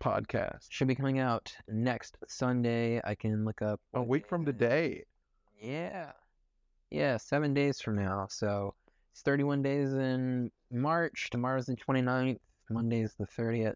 [0.00, 0.66] podcast.
[0.70, 3.00] should be coming out next Sunday.
[3.04, 5.04] I can look up A week from today.
[5.60, 6.12] Yeah.
[6.90, 8.26] Yeah, seven days from now.
[8.30, 8.74] So
[9.12, 11.28] it's 31 days in March.
[11.30, 12.38] Tomorrow's the 29th.
[12.70, 13.74] Monday's the 30th.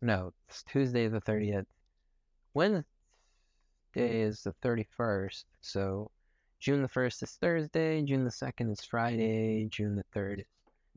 [0.00, 1.66] No, it's Tuesday the 30th.
[2.54, 2.84] Wednesday
[3.94, 5.44] is the 31st.
[5.60, 6.10] So
[6.60, 8.02] June the 1st is Thursday.
[8.02, 9.66] June the 2nd is Friday.
[9.70, 10.46] June the 3rd is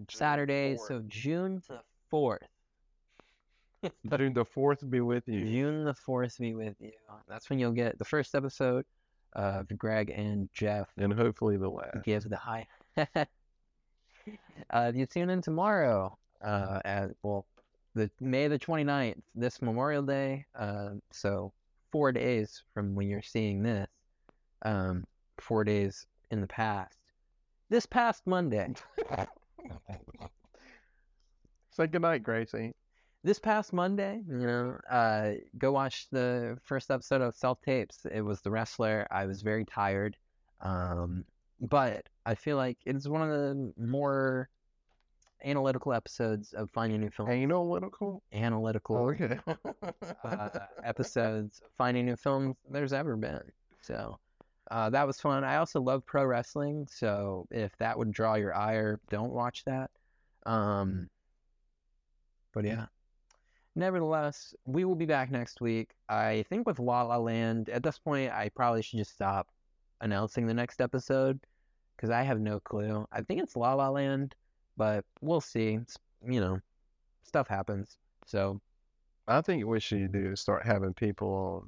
[0.09, 0.77] Saturday.
[0.77, 1.79] So June the
[2.11, 2.47] 4th
[4.17, 5.45] June the fourth be with you.
[5.45, 6.91] June the fourth be with you.
[7.27, 8.85] That's when you'll get the first episode
[9.33, 12.03] of Greg and Jeff And hopefully the last.
[12.03, 12.67] give the high.
[14.69, 17.45] uh, you tune in tomorrow, uh, at well,
[17.95, 20.45] the May the 29th, this Memorial Day.
[20.57, 21.51] Uh, so
[21.91, 23.87] four days from when you're seeing this.
[24.63, 25.03] Um,
[25.39, 26.97] four days in the past.
[27.69, 28.73] This past Monday.
[31.71, 32.73] Say goodnight, Gracie.
[33.23, 38.05] this past Monday, you know, uh, go watch the first episode of Self Tapes.
[38.11, 39.07] It was The Wrestler.
[39.09, 40.15] I was very tired,
[40.61, 41.25] um,
[41.61, 44.49] but I feel like it's one of the more
[45.43, 47.31] analytical episodes of Finding New Films.
[47.31, 48.21] Analytical?
[48.31, 49.39] Analytical Okay.
[50.23, 50.49] uh,
[50.83, 53.41] episodes of Finding New Films there's ever been.
[53.81, 54.19] So
[54.71, 55.43] uh, that was fun.
[55.43, 59.91] I also love pro wrestling, so if that would draw your ire, don't watch that.
[60.45, 61.09] Um,
[62.53, 62.85] but yeah.
[63.75, 65.95] Nevertheless, we will be back next week.
[66.07, 67.69] I think with La La Land.
[67.69, 69.47] At this point, I probably should just stop
[70.01, 71.39] announcing the next episode
[71.95, 73.07] because I have no clue.
[73.11, 74.35] I think it's La La Land,
[74.77, 75.79] but we'll see.
[75.81, 76.59] It's, you know,
[77.23, 77.97] stuff happens.
[78.27, 78.61] So
[79.27, 81.65] I think what you should do is start having people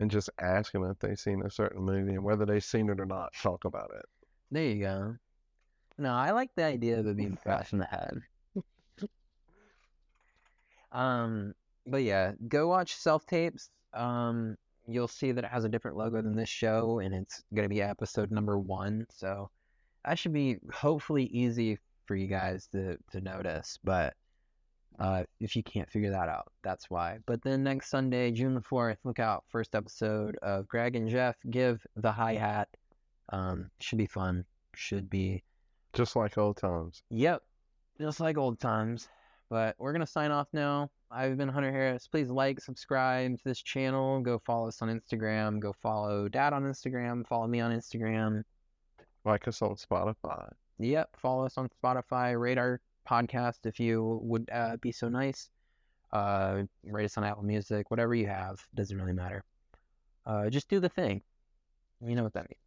[0.00, 2.98] and just ask them if they've seen a certain movie and whether they've seen it
[2.98, 4.04] or not, talk about it.
[4.50, 5.16] There you go.
[5.98, 8.20] No, I like the idea of it being fresh in the head.
[10.92, 11.54] um,
[11.86, 13.68] but yeah, go watch self tapes.
[13.92, 14.56] Um,
[14.88, 17.82] you'll see that it has a different logo than this show, and it's gonna be
[17.82, 19.06] episode number one.
[19.10, 19.50] So
[20.06, 23.78] that should be hopefully easy for you guys to to notice.
[23.84, 24.14] But
[24.98, 27.18] uh, if you can't figure that out, that's why.
[27.26, 29.44] But then next Sunday, June the fourth, look out!
[29.48, 32.68] First episode of Greg and Jeff give the high hat.
[33.30, 34.44] Um, should be fun.
[34.74, 35.42] Should be
[35.92, 37.02] Just like old times.
[37.10, 37.42] Yep,
[38.00, 39.08] just like old times.
[39.48, 40.90] But we're gonna sign off now.
[41.10, 42.06] I've been Hunter Harris.
[42.06, 44.20] Please like, subscribe to this channel.
[44.20, 45.58] Go follow us on Instagram.
[45.58, 47.26] Go follow Dad on Instagram.
[47.26, 48.44] Follow me on Instagram.
[49.24, 50.50] Like us on Spotify.
[50.78, 52.40] Yep, follow us on Spotify.
[52.40, 55.50] Rate our podcast if you would uh, be so nice.
[56.12, 57.90] Uh, rate us on Apple Music.
[57.90, 59.44] Whatever you have doesn't really matter.
[60.26, 61.22] Uh, just do the thing.
[62.04, 62.60] You know what that means.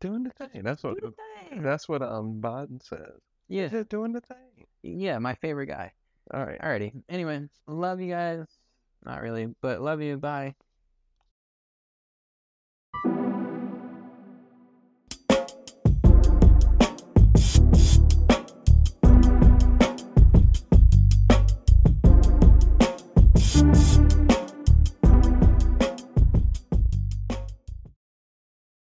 [0.00, 0.62] Doing the thing.
[0.62, 1.12] That's what the
[1.50, 1.62] thing.
[1.62, 3.20] that's what um Biden says.
[3.48, 4.66] Yeah, doing the thing.
[4.82, 5.92] yeah, my favorite guy.
[6.32, 6.60] All right.
[6.60, 6.92] Alrighty.
[7.08, 8.46] Anyway, love you guys.
[9.04, 10.16] Not really, but love you.
[10.16, 10.54] Bye.